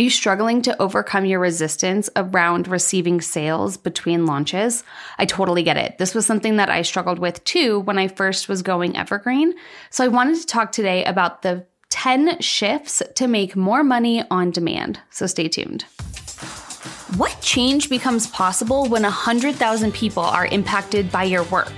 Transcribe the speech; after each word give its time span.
Are 0.00 0.02
you 0.02 0.08
struggling 0.08 0.62
to 0.62 0.80
overcome 0.80 1.26
your 1.26 1.40
resistance 1.40 2.08
around 2.16 2.68
receiving 2.68 3.20
sales 3.20 3.76
between 3.76 4.24
launches? 4.24 4.82
I 5.18 5.26
totally 5.26 5.62
get 5.62 5.76
it. 5.76 5.98
This 5.98 6.14
was 6.14 6.24
something 6.24 6.56
that 6.56 6.70
I 6.70 6.80
struggled 6.80 7.18
with 7.18 7.44
too 7.44 7.80
when 7.80 7.98
I 7.98 8.08
first 8.08 8.48
was 8.48 8.62
going 8.62 8.96
evergreen. 8.96 9.52
So 9.90 10.02
I 10.02 10.08
wanted 10.08 10.40
to 10.40 10.46
talk 10.46 10.72
today 10.72 11.04
about 11.04 11.42
the 11.42 11.66
10 11.90 12.40
shifts 12.40 13.02
to 13.16 13.26
make 13.26 13.56
more 13.56 13.84
money 13.84 14.24
on 14.30 14.50
demand. 14.52 14.98
So 15.10 15.26
stay 15.26 15.48
tuned. 15.48 15.82
What 17.18 17.38
change 17.42 17.90
becomes 17.90 18.26
possible 18.26 18.86
when 18.86 19.02
100,000 19.02 19.92
people 19.92 20.22
are 20.22 20.46
impacted 20.46 21.12
by 21.12 21.24
your 21.24 21.42
work? 21.44 21.74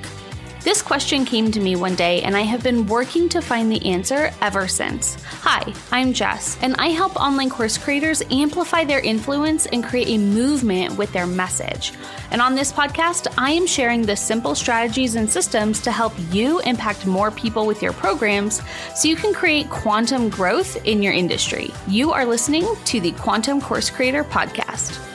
This 0.65 0.81
question 0.81 1.25
came 1.25 1.51
to 1.51 1.59
me 1.59 1.75
one 1.75 1.97
day, 1.97 2.23
and 2.23 2.37
I 2.37 2.43
have 2.43 2.63
been 2.63 2.87
working 2.87 3.29
to 3.31 3.43
find 3.43 3.71
the 3.71 3.85
answer 3.85 4.31
ever 4.41 4.69
since. 4.69 5.17
Hi, 5.41 5.75
I'm 5.91 6.13
Jess, 6.13 6.57
and 6.63 6.77
I 6.79 6.91
help 6.91 7.17
online 7.17 7.51
course 7.51 7.77
creators 7.77 8.23
amplify 8.31 8.85
their 8.85 9.01
influence 9.01 9.67
and 9.67 9.83
create 9.83 10.07
a 10.11 10.19
movement 10.19 10.97
with 10.97 11.13
their 11.13 11.27
message. 11.27 11.93
And 12.31 12.41
on 12.41 12.55
this 12.55 12.73
podcast, 12.73 13.27
I 13.37 13.51
am 13.51 13.67
sharing 13.67 14.03
the 14.03 14.15
simple 14.15 14.55
strategies 14.55 15.17
and 15.17 15.29
systems 15.29 15.81
to 15.81 15.91
help 15.91 16.13
you 16.31 16.61
impact 16.61 17.07
more 17.07 17.33
people 17.33 17.67
with 17.67 17.83
your 17.83 17.93
programs 17.93 18.63
so 18.95 19.09
you 19.09 19.17
can 19.17 19.35
create 19.35 19.69
quantum 19.69 20.29
growth 20.29 20.77
in 20.87 21.03
your 21.03 21.13
industry. 21.13 21.73
You 21.89 22.13
are 22.13 22.25
listening 22.25 22.73
to 22.85 23.01
the 23.01 23.11
Quantum 23.13 23.61
Course 23.61 23.91
Creator 23.91 24.23
Podcast. 24.23 25.12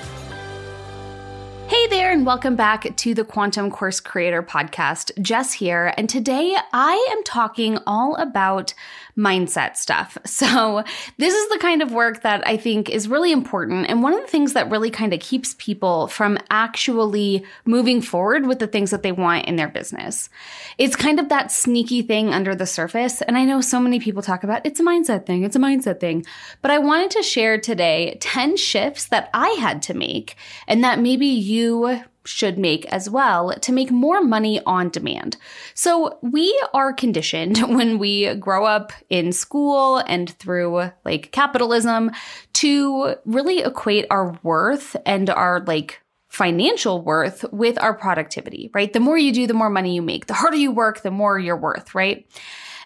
And 2.17 2.25
welcome 2.25 2.55
back 2.55 2.95
to 2.95 3.13
the 3.13 3.23
Quantum 3.23 3.69
Course 3.69 3.99
Creator 3.99 4.41
Podcast. 4.41 5.11
Jess 5.21 5.53
here, 5.53 5.93
and 5.97 6.09
today 6.09 6.57
I 6.73 7.09
am 7.11 7.23
talking 7.23 7.77
all 7.85 8.15
about 8.15 8.73
mindset 9.17 9.75
stuff. 9.75 10.17
So, 10.37 10.83
this 11.17 11.33
is 11.33 11.49
the 11.49 11.57
kind 11.57 11.81
of 11.81 11.91
work 11.91 12.21
that 12.21 12.45
I 12.45 12.57
think 12.57 12.89
is 12.91 13.07
really 13.07 13.31
important. 13.31 13.89
And 13.89 14.03
one 14.03 14.13
of 14.13 14.21
the 14.21 14.27
things 14.27 14.53
that 14.53 14.69
really 14.69 14.91
kind 14.91 15.11
of 15.11 15.19
keeps 15.19 15.55
people 15.57 16.07
from 16.07 16.37
actually 16.51 17.43
moving 17.65 18.01
forward 18.01 18.45
with 18.45 18.59
the 18.59 18.67
things 18.67 18.91
that 18.91 19.01
they 19.01 19.11
want 19.11 19.45
in 19.45 19.55
their 19.55 19.67
business. 19.67 20.29
It's 20.77 20.95
kind 20.95 21.19
of 21.19 21.29
that 21.29 21.51
sneaky 21.51 22.03
thing 22.03 22.35
under 22.35 22.53
the 22.53 22.67
surface. 22.67 23.23
And 23.23 23.35
I 23.35 23.45
know 23.45 23.61
so 23.61 23.79
many 23.79 23.99
people 23.99 24.21
talk 24.21 24.43
about 24.43 24.63
it's 24.63 24.79
a 24.79 24.83
mindset 24.83 25.25
thing, 25.25 25.43
it's 25.43 25.55
a 25.55 25.59
mindset 25.59 25.99
thing. 25.99 26.23
But 26.61 26.69
I 26.69 26.77
wanted 26.77 27.09
to 27.11 27.23
share 27.23 27.57
today 27.57 28.17
10 28.19 28.57
shifts 28.57 29.07
that 29.07 29.31
I 29.33 29.49
had 29.59 29.81
to 29.83 29.95
make 29.95 30.35
and 30.67 30.83
that 30.83 30.99
maybe 30.99 31.25
you 31.25 32.03
should 32.27 32.57
make 32.57 32.85
as 32.87 33.09
well 33.09 33.53
to 33.61 33.71
make 33.71 33.89
more 33.89 34.21
money 34.21 34.61
on 34.65 34.89
demand. 34.89 35.37
So 35.73 36.17
we 36.21 36.57
are 36.73 36.93
conditioned 36.93 37.57
when 37.75 37.97
we 37.97 38.35
grow 38.35 38.65
up 38.65 38.91
in 39.09 39.31
school 39.31 39.97
and 40.07 40.29
through 40.37 40.91
like 41.05 41.31
capitalism 41.31 42.11
to 42.53 43.15
really 43.25 43.59
equate 43.59 44.05
our 44.09 44.37
worth 44.43 44.95
and 45.05 45.29
our 45.29 45.61
like 45.61 46.01
financial 46.29 47.01
worth 47.01 47.45
with 47.51 47.81
our 47.81 47.93
productivity, 47.93 48.69
right? 48.73 48.91
The 48.91 48.99
more 48.99 49.17
you 49.17 49.31
do, 49.31 49.47
the 49.47 49.53
more 49.53 49.69
money 49.69 49.95
you 49.95 50.01
make. 50.01 50.27
The 50.27 50.33
harder 50.33 50.57
you 50.57 50.71
work, 50.71 51.01
the 51.01 51.11
more 51.11 51.39
you're 51.39 51.57
worth, 51.57 51.95
right? 51.95 52.27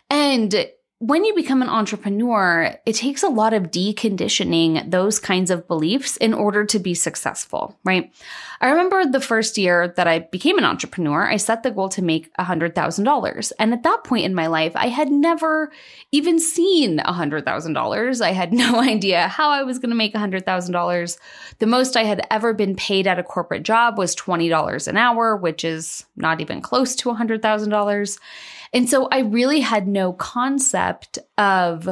And 0.09 0.70
when 1.02 1.26
you 1.26 1.34
become 1.34 1.64
an 1.64 1.68
entrepreneur, 1.68 2.78
it 2.86 2.94
takes 2.94 3.24
a 3.24 3.28
lot 3.28 3.56
of 3.56 3.72
deconditioning 3.72 4.92
those 4.92 5.18
kinds 5.18 5.50
of 5.50 5.68
beliefs 5.68 6.16
in 6.18 6.32
order 6.32 6.64
to 6.64 6.78
be 6.78 6.94
successful, 6.94 7.76
right? 7.84 8.14
I 8.62 8.70
remember 8.70 9.08
the 9.08 9.20
first 9.20 9.58
year 9.58 9.92
that 9.98 10.08
I 10.08 10.20
became 10.20 10.60
an 10.60 10.64
entrepreneur, 10.64 11.28
I 11.28 11.38
set 11.38 11.64
the 11.64 11.72
goal 11.72 11.90
to 11.90 12.04
make 12.04 12.32
$100,000. 12.36 13.52
And 13.58 13.74
at 13.74 13.82
that 13.82 14.04
point 14.04 14.26
in 14.26 14.36
my 14.36 14.46
life, 14.46 14.74
I 14.76 14.90
had 14.90 15.10
never 15.10 15.72
even 16.12 16.40
seen 16.40 17.00
$100,000. 17.00 18.22
I 18.22 18.32
had 18.32 18.54
no 18.54 18.80
idea 18.80 19.28
how 19.28 19.50
I 19.50 19.64
was 19.64 19.80
going 19.80 19.90
to 19.90 19.96
make 19.96 20.14
$100,000. 20.14 21.18
The 21.58 21.66
most 21.66 21.98
I 21.98 22.04
had 22.04 22.28
ever 22.30 22.54
been 22.54 22.76
paid 22.76 23.08
at 23.08 23.18
a 23.18 23.24
corporate 23.24 23.64
job 23.64 23.98
was 23.98 24.16
$20 24.16 24.88
an 24.88 24.98
hour, 24.98 25.36
which 25.36 25.66
is 25.66 26.06
not 26.16 26.42
even 26.42 26.62
close 26.62 26.96
to 26.98 27.10
$100,000. 27.10 28.20
And 28.73 28.89
so 28.89 29.08
I 29.11 29.20
really 29.20 29.59
had 29.59 29.87
no 29.87 30.14
concept 30.14 31.20
of 31.37 31.89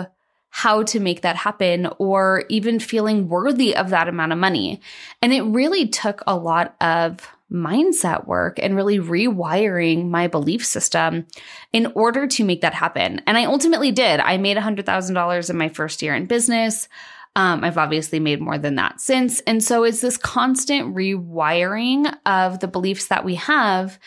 how 0.52 0.84
to 0.84 1.00
make 1.00 1.22
that 1.22 1.36
happen 1.36 1.88
or 2.00 2.44
even 2.50 2.80
feeling 2.80 3.30
worthy 3.30 3.76
of 3.76 3.90
that 3.92 4.08
amount 4.08 4.32
of 4.32 4.38
money. 4.38 4.82
And 5.22 5.32
it 5.32 5.44
really 5.44 5.88
took 5.88 6.22
a 6.26 6.36
lot 6.36 6.76
of 6.82 7.28
mindset 7.52 8.28
work 8.28 8.60
and 8.62 8.76
really 8.76 9.00
rewiring 9.00 10.10
my 10.10 10.28
belief 10.28 10.66
system 10.66 11.26
in 11.74 11.92
order 11.96 12.28
to 12.28 12.44
make 12.44 12.62
that 12.62 12.74
happen. 12.74 13.22
And 13.26 13.38
I 13.38 13.46
ultimately 13.46 13.92
did. 13.92 14.20
I 14.20 14.38
made 14.38 14.58
$100,000 14.58 15.50
in 15.50 15.58
my 15.58 15.70
first 15.70 16.02
year 16.02 16.16
in 16.16 16.26
business. 16.26 16.88
Um, 17.36 17.64
I've 17.64 17.78
obviously 17.78 18.20
made 18.20 18.42
more 18.42 18.58
than 18.58 18.76
that 18.76 19.00
since. 19.00 19.40
And 19.42 19.64
so 19.64 19.84
it's 19.84 20.02
this 20.02 20.18
constant 20.18 20.96
rewiring 20.96 22.14
of 22.26 22.60
the 22.60 22.68
beliefs 22.68 23.08
that 23.08 23.24
we 23.24 23.36
have 23.36 24.00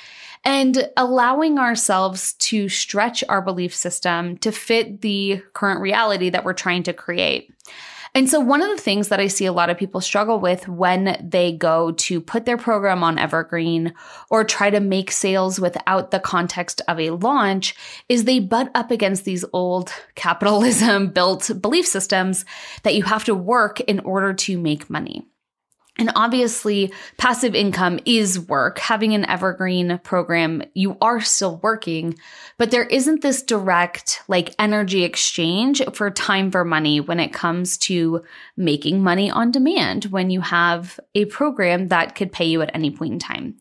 and 0.44 0.88
allowing 0.96 1.58
ourselves 1.58 2.34
to 2.34 2.68
stretch 2.68 3.22
our 3.28 3.42
belief 3.42 3.74
system 3.74 4.36
to 4.38 4.52
fit 4.52 5.00
the 5.00 5.42
current 5.52 5.80
reality 5.80 6.30
that 6.30 6.44
we're 6.44 6.52
trying 6.52 6.82
to 6.84 6.92
create. 6.92 7.50
And 8.14 8.28
so, 8.28 8.40
one 8.40 8.60
of 8.60 8.68
the 8.68 8.82
things 8.82 9.08
that 9.08 9.20
I 9.20 9.26
see 9.26 9.46
a 9.46 9.52
lot 9.52 9.70
of 9.70 9.78
people 9.78 10.02
struggle 10.02 10.38
with 10.38 10.68
when 10.68 11.16
they 11.22 11.52
go 11.52 11.92
to 11.92 12.20
put 12.20 12.44
their 12.44 12.58
program 12.58 13.02
on 13.02 13.18
Evergreen 13.18 13.94
or 14.28 14.44
try 14.44 14.68
to 14.68 14.80
make 14.80 15.10
sales 15.10 15.58
without 15.58 16.10
the 16.10 16.20
context 16.20 16.82
of 16.88 17.00
a 17.00 17.10
launch 17.10 17.74
is 18.10 18.24
they 18.24 18.38
butt 18.38 18.70
up 18.74 18.90
against 18.90 19.24
these 19.24 19.46
old 19.54 19.90
capitalism 20.14 21.08
built 21.08 21.50
belief 21.62 21.86
systems 21.86 22.44
that 22.82 22.94
you 22.94 23.02
have 23.04 23.24
to 23.24 23.34
work 23.34 23.80
in 23.80 24.00
order 24.00 24.34
to 24.34 24.58
make 24.58 24.90
money. 24.90 25.26
And 25.98 26.10
obviously, 26.16 26.90
passive 27.18 27.54
income 27.54 28.00
is 28.06 28.40
work. 28.40 28.78
Having 28.78 29.14
an 29.14 29.26
evergreen 29.26 30.00
program, 30.02 30.62
you 30.72 30.96
are 31.02 31.20
still 31.20 31.58
working, 31.62 32.16
but 32.56 32.70
there 32.70 32.84
isn't 32.84 33.20
this 33.20 33.42
direct 33.42 34.22
like 34.26 34.54
energy 34.58 35.04
exchange 35.04 35.82
for 35.92 36.10
time 36.10 36.50
for 36.50 36.64
money 36.64 37.00
when 37.00 37.20
it 37.20 37.34
comes 37.34 37.76
to 37.78 38.24
making 38.56 39.02
money 39.02 39.30
on 39.30 39.50
demand 39.50 40.06
when 40.06 40.30
you 40.30 40.40
have 40.40 40.98
a 41.14 41.26
program 41.26 41.88
that 41.88 42.14
could 42.14 42.32
pay 42.32 42.46
you 42.46 42.62
at 42.62 42.74
any 42.74 42.90
point 42.90 43.12
in 43.12 43.18
time. 43.18 43.56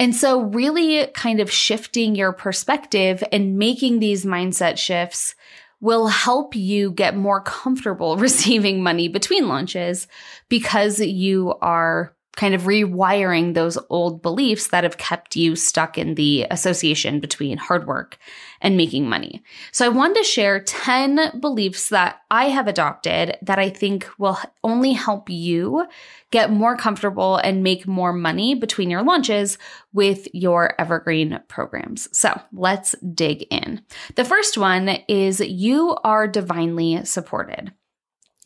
And 0.00 0.14
so, 0.14 0.40
really 0.40 1.06
kind 1.08 1.38
of 1.38 1.50
shifting 1.50 2.14
your 2.14 2.32
perspective 2.32 3.22
and 3.30 3.58
making 3.58 3.98
these 3.98 4.24
mindset 4.24 4.78
shifts 4.78 5.34
will 5.80 6.08
help 6.08 6.54
you 6.56 6.90
get 6.90 7.16
more 7.16 7.40
comfortable 7.40 8.16
receiving 8.18 8.82
money 8.82 9.08
between 9.08 9.48
launches 9.48 10.06
because 10.48 11.00
you 11.00 11.54
are 11.60 12.14
kind 12.36 12.54
of 12.54 12.62
rewiring 12.62 13.54
those 13.54 13.76
old 13.90 14.22
beliefs 14.22 14.68
that 14.68 14.84
have 14.84 14.96
kept 14.96 15.34
you 15.34 15.56
stuck 15.56 15.98
in 15.98 16.14
the 16.14 16.46
association 16.52 17.18
between 17.18 17.58
hard 17.58 17.84
work 17.86 18.16
and 18.60 18.76
making 18.76 19.08
money. 19.08 19.42
So 19.72 19.86
I 19.86 19.88
wanted 19.88 20.16
to 20.18 20.24
share 20.24 20.60
10 20.60 21.40
beliefs 21.40 21.88
that 21.90 22.20
I 22.30 22.46
have 22.46 22.66
adopted 22.66 23.36
that 23.42 23.58
I 23.58 23.70
think 23.70 24.08
will 24.18 24.38
only 24.64 24.92
help 24.92 25.30
you 25.30 25.86
get 26.30 26.50
more 26.50 26.76
comfortable 26.76 27.36
and 27.36 27.62
make 27.62 27.86
more 27.86 28.12
money 28.12 28.54
between 28.54 28.90
your 28.90 29.02
launches 29.02 29.58
with 29.92 30.28
your 30.34 30.74
evergreen 30.78 31.40
programs. 31.48 32.08
So 32.16 32.38
let's 32.52 32.94
dig 33.14 33.46
in. 33.50 33.82
The 34.16 34.24
first 34.24 34.58
one 34.58 34.88
is 35.08 35.40
you 35.40 35.96
are 36.04 36.28
divinely 36.28 37.04
supported. 37.04 37.72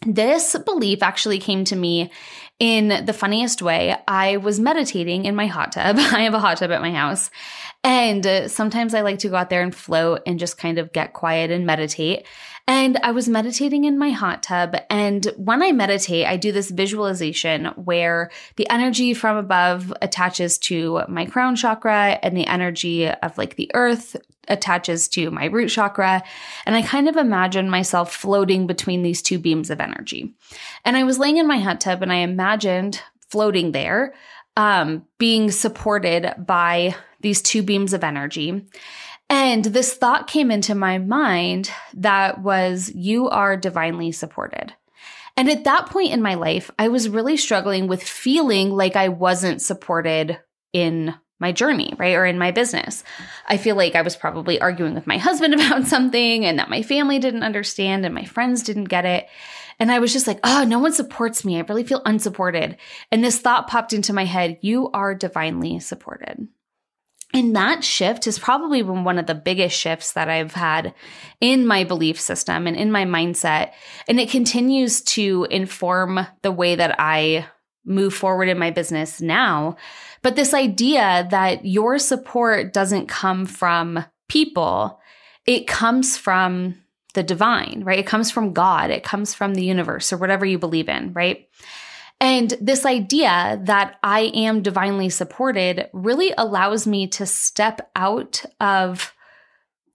This 0.07 0.57
belief 0.65 1.03
actually 1.03 1.39
came 1.39 1.65
to 1.65 1.77
me 1.77 2.11
in 2.59 3.05
the 3.07 3.13
funniest 3.13 3.63
way. 3.63 3.97
I 4.07 4.37
was 4.37 4.61
meditating 4.61 5.25
in 5.25 5.35
my 5.35 5.47
hot 5.47 5.73
tub. 5.73 5.97
I 5.99 6.23
have 6.23 6.35
a 6.35 6.39
hot 6.39 6.59
tub 6.59 6.71
at 6.71 6.81
my 6.81 6.93
house. 6.93 7.31
And 7.85 8.25
uh, 8.25 8.49
sometimes 8.49 8.95
I 8.95 9.01
like 9.01 9.19
to 9.21 9.29
go 9.29 9.37
out 9.37 9.51
there 9.51 9.63
and 9.63 9.75
float 9.75 10.23
and 10.27 10.39
just 10.39 10.59
kind 10.59 10.79
of 10.79 10.93
get 10.93 11.13
quiet 11.13 11.51
and 11.51 11.67
meditate. 11.67 12.25
And 12.69 12.97
I 13.03 13.11
was 13.11 13.29
meditating 13.29 13.85
in 13.85 13.99
my 13.99 14.11
hot 14.11 14.45
tub. 14.45 14.77
And 14.89 15.27
when 15.37 15.63
I 15.63 15.73
meditate, 15.73 16.27
I 16.27 16.37
do 16.37 16.53
this 16.53 16.71
visualization 16.71 17.67
where 17.75 18.31
the 18.57 18.71
energy 18.71 19.15
from 19.15 19.37
above 19.37 19.93
attaches 20.01 20.59
to 20.59 21.03
my 21.09 21.27
crown 21.27 21.57
chakra 21.57 22.21
and 22.23 22.37
the 22.37 22.47
energy 22.47 23.09
of 23.09 23.37
like 23.37 23.57
the 23.57 23.71
earth 23.75 24.17
attaches 24.49 25.09
to 25.09 25.31
my 25.31 25.47
root 25.47 25.69
chakra. 25.69 26.23
And 26.67 26.75
I 26.75 26.83
kind 26.83 27.09
of 27.09 27.17
imagine 27.17 27.71
myself 27.71 28.15
floating 28.15 28.67
between 28.67 29.03
these 29.03 29.23
two 29.23 29.39
beams 29.39 29.71
of 29.71 29.81
energy. 29.81 30.35
And 30.85 30.97
I 30.97 31.05
was 31.05 31.19
laying 31.19 31.37
in 31.37 31.47
my 31.47 31.59
hot 31.59 31.81
tub 31.81 32.03
and 32.03 32.13
I 32.13 32.17
imagined 32.17 33.01
floating 33.31 33.73
there, 33.73 34.15
um, 34.57 35.07
being 35.19 35.51
supported 35.51 36.35
by 36.39 36.95
these 37.21 37.41
two 37.41 37.63
beams 37.63 37.93
of 37.93 38.05
energy. 38.05 38.67
And 39.31 39.65
this 39.65 39.95
thought 39.95 40.27
came 40.27 40.51
into 40.51 40.75
my 40.75 40.99
mind 40.99 41.71
that 41.95 42.43
was, 42.43 42.91
you 42.95 43.29
are 43.31 43.57
divinely 43.57 44.13
supported. 44.13 44.75
And 45.37 45.49
at 45.49 45.65
that 45.65 45.87
point 45.87 46.13
in 46.13 46.21
my 46.21 46.35
life, 46.35 46.71
I 46.79 46.89
was 46.89 47.09
really 47.09 47.39
struggling 47.39 47.87
with 47.87 48.03
feeling 48.03 48.71
like 48.71 48.97
I 48.97 49.09
wasn't 49.09 49.63
supported 49.63 50.39
in 50.75 51.15
my 51.43 51.53
journey, 51.53 51.93
right? 51.99 52.15
Or 52.15 52.25
in 52.25 52.39
my 52.39 52.51
business. 52.53 53.05
I 53.47 53.59
feel 53.59 53.77
like 53.77 53.95
I 53.95 54.01
was 54.01 54.17
probably 54.17 54.59
arguing 54.59 54.95
with 54.95 55.07
my 55.07 55.19
husband 55.19 55.53
about 55.61 55.87
something 55.87 56.47
and 56.47 56.59
that 56.59 56.71
my 56.71 56.81
family 56.81 57.19
didn't 57.19 57.43
understand 57.43 58.07
and 58.07 58.15
my 58.15 58.25
friends 58.25 58.63
didn't 58.63 58.85
get 58.85 59.05
it. 59.05 59.27
And 59.79 59.93
I 59.93 59.99
was 59.99 60.13
just 60.13 60.27
like, 60.27 60.41
oh, 60.45 60.65
no 60.65 60.79
one 60.79 60.93
supports 60.93 61.45
me. 61.45 61.59
I 61.59 61.63
really 61.63 61.85
feel 61.85 62.03
unsupported. 62.07 62.79
And 63.11 63.23
this 63.23 63.39
thought 63.39 63.69
popped 63.69 63.93
into 63.93 64.15
my 64.15 64.25
head 64.25 64.59
you 64.63 64.91
are 64.93 65.15
divinely 65.15 65.79
supported. 65.81 66.49
And 67.35 67.57
that 67.57 67.83
shift 67.83 68.27
has 68.27 68.39
probably 68.39 68.83
been 68.83 69.05
one 69.05 69.19
of 69.19 69.27
the 69.27 69.35
biggest 69.35 69.79
shifts 69.79 70.13
that 70.13 70.29
I've 70.29 70.53
had 70.53 70.95
in 71.41 71.67
my 71.67 71.85
belief 71.85 72.21
system 72.21 72.67
and 72.67 72.77
in 72.77 72.93
my 72.93 73.05
mindset. 73.05 73.73
And 74.07 74.21
it 74.21 74.31
continues 74.31 75.01
to 75.03 75.47
inform 75.51 76.27
the 76.43 76.53
way 76.53 76.75
that 76.75 76.97
I 76.99 77.47
move 77.85 78.15
forward 78.15 78.49
in 78.49 78.59
my 78.59 78.71
business 78.71 79.21
now. 79.21 79.77
But 80.23 80.37
this 80.37 80.55
idea 80.55 81.27
that 81.31 81.65
your 81.65 81.99
support 81.99 82.73
doesn't 82.73 83.09
come 83.09 83.45
from 83.45 84.05
people, 84.29 85.01
it 85.47 85.67
comes 85.67 86.17
from 86.17 86.77
the 87.15 87.23
divine, 87.23 87.83
right? 87.85 87.99
It 87.99 88.07
comes 88.07 88.31
from 88.31 88.53
God, 88.53 88.91
it 88.91 89.05
comes 89.05 89.35
from 89.35 89.55
the 89.55 89.65
universe 89.65 90.13
or 90.13 90.17
whatever 90.17 90.47
you 90.47 90.59
believe 90.59 90.89
in, 90.89 91.13
right? 91.13 91.49
And 92.21 92.55
this 92.61 92.87
idea 92.87 93.61
that 93.65 93.97
I 94.03 94.31
am 94.35 94.63
divinely 94.63 95.09
supported 95.09 95.89
really 95.93 96.33
allows 96.39 96.87
me 96.87 97.09
to 97.09 97.27
step 97.27 97.91
out 97.97 98.45
of 98.61 99.13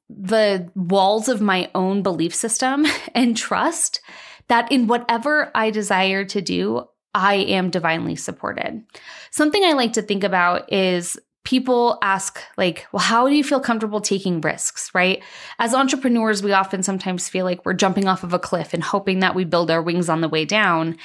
the 0.10 0.70
walls 0.76 1.30
of 1.30 1.42
my 1.42 1.72
own 1.74 2.04
belief 2.04 2.36
system 2.36 2.86
and 3.16 3.36
trust 3.36 4.02
that 4.50 4.72
in 4.72 4.88
whatever 4.88 5.52
I 5.56 5.72
desire 5.72 6.26
to 6.26 6.42
do, 6.42 6.86
I 7.18 7.34
am 7.34 7.72
divinely 7.72 8.16
supported. 8.16 8.84
Something 9.32 9.64
I 9.64 9.74
like 9.74 9.94
to 9.94 10.04
think 10.04 10.24
about 10.24 10.72
is 10.72 11.18
people 11.44 11.98
ask 12.02 12.42
like 12.58 12.86
well 12.92 13.02
how 13.02 13.26
do 13.26 13.34
you 13.34 13.44
feel 13.44 13.62
comfortable 13.62 14.02
taking 14.02 14.42
risks 14.42 14.92
right 14.94 15.24
as 15.60 15.74
entrepreneurs 15.74 16.44
we 16.44 16.52
often 16.52 16.84
sometimes 16.84 17.30
feel 17.30 17.46
like 17.46 17.66
we're 17.66 17.72
jumping 17.72 18.06
off 18.06 18.22
of 18.22 18.34
a 18.34 18.40
cliff 18.40 18.74
and 18.74 18.84
hoping 18.84 19.20
that 19.20 19.34
we 19.34 19.46
build 19.46 19.72
our 19.72 19.82
wings 19.82 20.10
on 20.10 20.20
the 20.20 20.28
way 20.28 20.44
down 20.44 20.98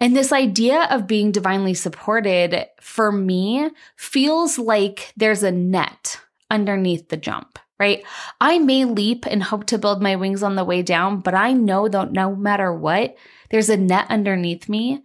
and 0.00 0.16
this 0.16 0.32
idea 0.32 0.88
of 0.90 1.06
being 1.06 1.30
divinely 1.30 1.74
supported 1.74 2.66
for 2.80 3.12
me 3.12 3.68
feels 3.94 4.58
like 4.58 5.12
there's 5.18 5.42
a 5.42 5.52
net 5.52 6.18
underneath 6.50 7.10
the 7.10 7.18
jump 7.18 7.58
right? 7.78 8.04
I 8.42 8.58
may 8.58 8.84
leap 8.84 9.24
and 9.26 9.42
hope 9.42 9.64
to 9.68 9.78
build 9.78 10.02
my 10.02 10.14
wings 10.14 10.42
on 10.42 10.54
the 10.54 10.66
way 10.66 10.82
down, 10.82 11.20
but 11.20 11.34
I 11.34 11.54
know 11.54 11.88
that 11.88 12.12
no 12.12 12.36
matter 12.36 12.74
what, 12.74 13.16
there's 13.48 13.70
a 13.70 13.76
net 13.78 14.04
underneath 14.10 14.68
me 14.68 15.02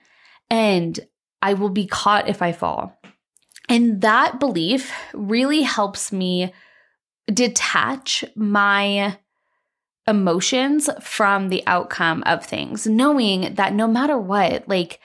and 0.55 0.97
I 1.41 1.53
will 1.53 1.69
be 1.69 1.85
caught 1.85 2.29
if 2.29 2.41
I 2.41 2.53
fall. 2.53 2.97
And 3.67 3.99
that 4.01 4.39
belief 4.39 4.93
really 5.13 5.63
helps 5.63 6.13
me 6.13 6.53
detach 7.27 8.23
my 8.35 9.17
emotions 10.07 10.89
from 11.01 11.49
the 11.49 11.61
outcome 11.67 12.23
of 12.25 12.45
things, 12.45 12.87
knowing 12.87 13.55
that 13.55 13.73
no 13.73 13.85
matter 13.85 14.17
what, 14.17 14.65
like, 14.69 15.01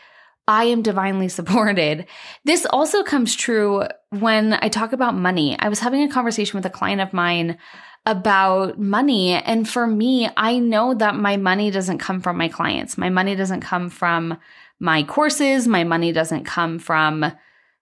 I 0.47 0.64
am 0.64 0.82
divinely 0.82 1.29
supported. 1.38 2.06
This 2.44 2.64
also 2.67 3.02
comes 3.02 3.35
true 3.35 3.85
when 4.11 4.56
I 4.62 4.69
talk 4.69 4.93
about 4.93 5.17
money. 5.17 5.56
I 5.58 5.69
was 5.69 5.81
having 5.81 6.02
a 6.02 6.08
conversation 6.08 6.58
with 6.58 6.67
a 6.67 6.70
client 6.70 7.00
of 7.00 7.12
mine 7.12 7.58
about 8.06 8.79
money. 8.79 9.32
And 9.32 9.69
for 9.69 9.87
me, 9.87 10.31
I 10.37 10.58
know 10.58 10.94
that 10.94 11.17
my 11.17 11.37
money 11.37 11.73
doesn't 11.73 11.99
come 11.99 12.20
from 12.20 12.38
my 12.38 12.49
clients. 12.49 12.97
My 12.97 13.11
money 13.11 13.35
doesn't 13.35 13.62
come 13.62 13.91
from 13.91 14.38
my 14.80 15.02
courses. 15.04 15.68
My 15.68 15.84
money 15.84 16.12
doesn't 16.12 16.44
come 16.44 16.78
from 16.78 17.32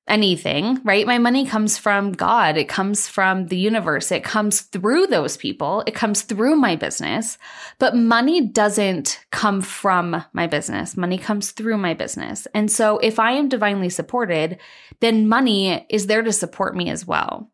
anything, 0.08 0.80
right? 0.84 1.06
My 1.06 1.18
money 1.18 1.46
comes 1.46 1.78
from 1.78 2.12
God. 2.12 2.56
It 2.56 2.68
comes 2.68 3.06
from 3.06 3.46
the 3.46 3.58
universe. 3.58 4.10
It 4.10 4.24
comes 4.24 4.62
through 4.62 5.06
those 5.06 5.36
people. 5.36 5.84
It 5.86 5.94
comes 5.94 6.22
through 6.22 6.56
my 6.56 6.76
business. 6.76 7.38
But 7.78 7.94
money 7.94 8.48
doesn't 8.48 9.20
come 9.30 9.60
from 9.60 10.24
my 10.32 10.46
business. 10.46 10.96
Money 10.96 11.18
comes 11.18 11.52
through 11.52 11.76
my 11.78 11.94
business. 11.94 12.46
And 12.54 12.72
so 12.72 12.98
if 12.98 13.18
I 13.18 13.32
am 13.32 13.48
divinely 13.48 13.90
supported, 13.90 14.58
then 15.00 15.28
money 15.28 15.86
is 15.90 16.06
there 16.06 16.22
to 16.22 16.32
support 16.32 16.74
me 16.74 16.90
as 16.90 17.06
well. 17.06 17.50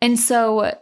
And 0.00 0.18
so 0.18 0.76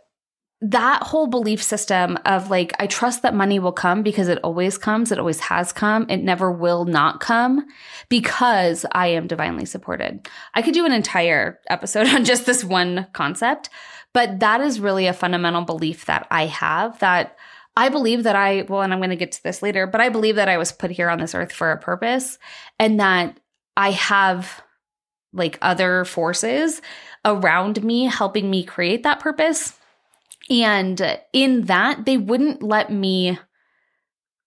that 0.63 1.03
whole 1.03 1.27
belief 1.27 1.63
system 1.63 2.19
of 2.27 2.51
like, 2.51 2.75
I 2.79 2.87
trust 2.87 3.23
that 3.23 3.35
money 3.35 3.59
will 3.59 3.73
come 3.73 4.03
because 4.03 4.29
it 4.29 4.39
always 4.45 4.77
comes, 4.77 5.11
it 5.11 5.19
always 5.19 5.41
has 5.41 5.73
come, 5.73 6.07
it 6.11 6.19
never 6.19 6.53
will 6.53 6.85
not 6.85 7.21
come 7.21 7.67
because 8.11 8.85
I 8.93 9.09
am 9.09 9.27
divinely 9.27 9.65
supported. 9.65 10.29
I 10.55 10.61
could 10.61 10.75
do 10.75 10.85
an 10.85 10.93
entire 10.93 11.59
episode 11.71 12.07
on 12.15 12.25
just 12.25 12.45
this 12.45 12.63
one 12.63 13.07
concept, 13.15 13.71
but 14.13 14.41
that 14.41 14.61
is 14.61 14.81
really 14.81 15.07
a 15.07 15.15
fundamental 15.15 15.63
belief 15.63 16.05
that 16.07 16.27
I 16.31 16.47
have 16.47 16.99
that 16.99 17.37
I 17.77 17.89
believe 17.89 18.25
that 18.25 18.37
I, 18.37 18.67
well, 18.69 18.83
and 18.83 18.93
I'm 18.93 18.99
going 18.99 19.11
to 19.11 19.17
get 19.17 19.33
to 19.33 19.43
this 19.43 19.63
later, 19.63 19.87
but 19.87 20.01
I 20.01 20.09
believe 20.09 20.37
that 20.37 20.49
I 20.49 20.59
was 20.59 20.73
put 20.73 20.91
here 20.91 21.09
on 21.09 21.21
this 21.21 21.35
earth 21.35 21.53
for 21.53 21.71
a 21.71 21.79
purpose 21.79 22.39
and 22.79 23.01
that 23.01 23.39
I 23.77 23.93
have 23.93 24.63
like 25.33 25.57
other 25.63 26.05
forces 26.05 26.83
around 27.25 27.83
me 27.83 28.07
helping 28.07 28.51
me 28.51 28.65
create 28.65 29.05
that 29.05 29.21
purpose 29.21 29.80
and 30.51 31.21
in 31.33 31.63
that, 31.63 32.05
they 32.05 32.17
wouldn't 32.17 32.63
let 32.63 32.93
me 32.93 33.39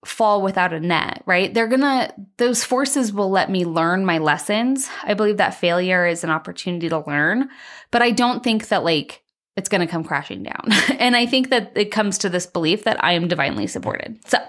fall 0.05 0.41
without 0.41 0.73
a 0.73 0.79
net, 0.79 1.23
right? 1.25 1.53
They're 1.53 1.67
gonna, 1.67 2.13
those 2.37 2.63
forces 2.63 3.13
will 3.13 3.29
let 3.29 3.49
me 3.49 3.63
learn 3.63 4.05
my 4.05 4.17
lessons. 4.17 4.89
I 5.03 5.13
believe 5.13 5.37
that 5.37 5.55
failure 5.55 6.05
is 6.05 6.25
an 6.25 6.29
opportunity 6.29 6.89
to 6.89 7.03
learn, 7.07 7.49
but 7.89 8.01
I 8.01 8.11
don't 8.11 8.43
think 8.43 8.67
that 8.67 8.83
like 8.83 9.23
it's 9.55 9.69
gonna 9.69 9.87
come 9.87 10.03
crashing 10.03 10.43
down. 10.43 10.67
and 10.99 11.15
I 11.15 11.25
think 11.25 11.49
that 11.49 11.71
it 11.75 11.91
comes 11.91 12.17
to 12.19 12.29
this 12.29 12.45
belief 12.45 12.83
that 12.83 13.01
I 13.03 13.13
am 13.13 13.29
divinely 13.29 13.67
supported. 13.67 14.19
So, 14.27 14.39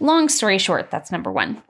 long 0.00 0.30
story 0.30 0.58
short, 0.58 0.90
that's 0.90 1.12
number 1.12 1.30
one. 1.30 1.62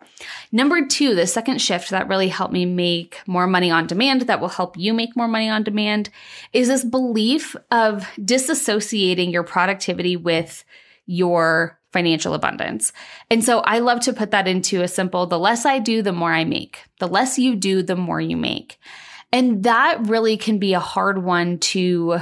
Number 0.52 0.86
two, 0.86 1.14
the 1.14 1.26
second 1.26 1.60
shift 1.60 1.90
that 1.90 2.08
really 2.08 2.28
helped 2.28 2.52
me 2.52 2.66
make 2.66 3.20
more 3.26 3.46
money 3.46 3.70
on 3.70 3.86
demand, 3.86 4.22
that 4.22 4.40
will 4.40 4.48
help 4.48 4.76
you 4.76 4.94
make 4.94 5.16
more 5.16 5.28
money 5.28 5.48
on 5.48 5.62
demand, 5.62 6.10
is 6.52 6.69
this 6.69 6.84
belief 6.84 7.54
of 7.70 8.02
disassociating 8.19 9.32
your 9.32 9.42
productivity 9.42 10.16
with 10.16 10.64
your 11.06 11.78
financial 11.92 12.34
abundance. 12.34 12.92
And 13.30 13.42
so 13.42 13.60
I 13.60 13.78
love 13.78 14.00
to 14.00 14.12
put 14.12 14.30
that 14.32 14.46
into 14.46 14.82
a 14.82 14.88
simple 14.88 15.26
the 15.26 15.38
less 15.38 15.64
I 15.64 15.78
do, 15.78 16.02
the 16.02 16.12
more 16.12 16.32
I 16.32 16.44
make. 16.44 16.84
The 16.98 17.08
less 17.08 17.38
you 17.38 17.56
do, 17.56 17.82
the 17.82 17.96
more 17.96 18.20
you 18.20 18.36
make. 18.36 18.78
And 19.32 19.62
that 19.64 20.06
really 20.06 20.36
can 20.36 20.58
be 20.58 20.75
a 20.75 20.80
hard 20.80 21.22
one 21.22 21.58
to 21.58 22.20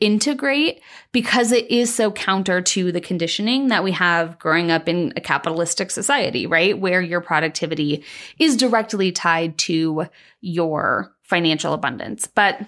integrate 0.00 0.80
because 1.12 1.52
it 1.52 1.70
is 1.70 1.94
so 1.94 2.10
counter 2.10 2.60
to 2.60 2.92
the 2.92 3.00
conditioning 3.00 3.68
that 3.68 3.84
we 3.84 3.92
have 3.92 4.38
growing 4.38 4.70
up 4.70 4.88
in 4.88 5.12
a 5.16 5.20
capitalistic 5.20 5.90
society, 5.90 6.46
right? 6.46 6.78
Where 6.78 7.00
your 7.00 7.20
productivity 7.20 8.04
is 8.38 8.56
directly 8.56 9.12
tied 9.12 9.56
to 9.58 10.06
your 10.40 11.14
financial 11.22 11.72
abundance. 11.72 12.26
But 12.26 12.60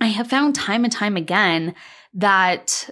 I 0.00 0.06
have 0.06 0.28
found 0.28 0.54
time 0.54 0.84
and 0.84 0.92
time 0.92 1.16
again 1.16 1.74
that 2.14 2.90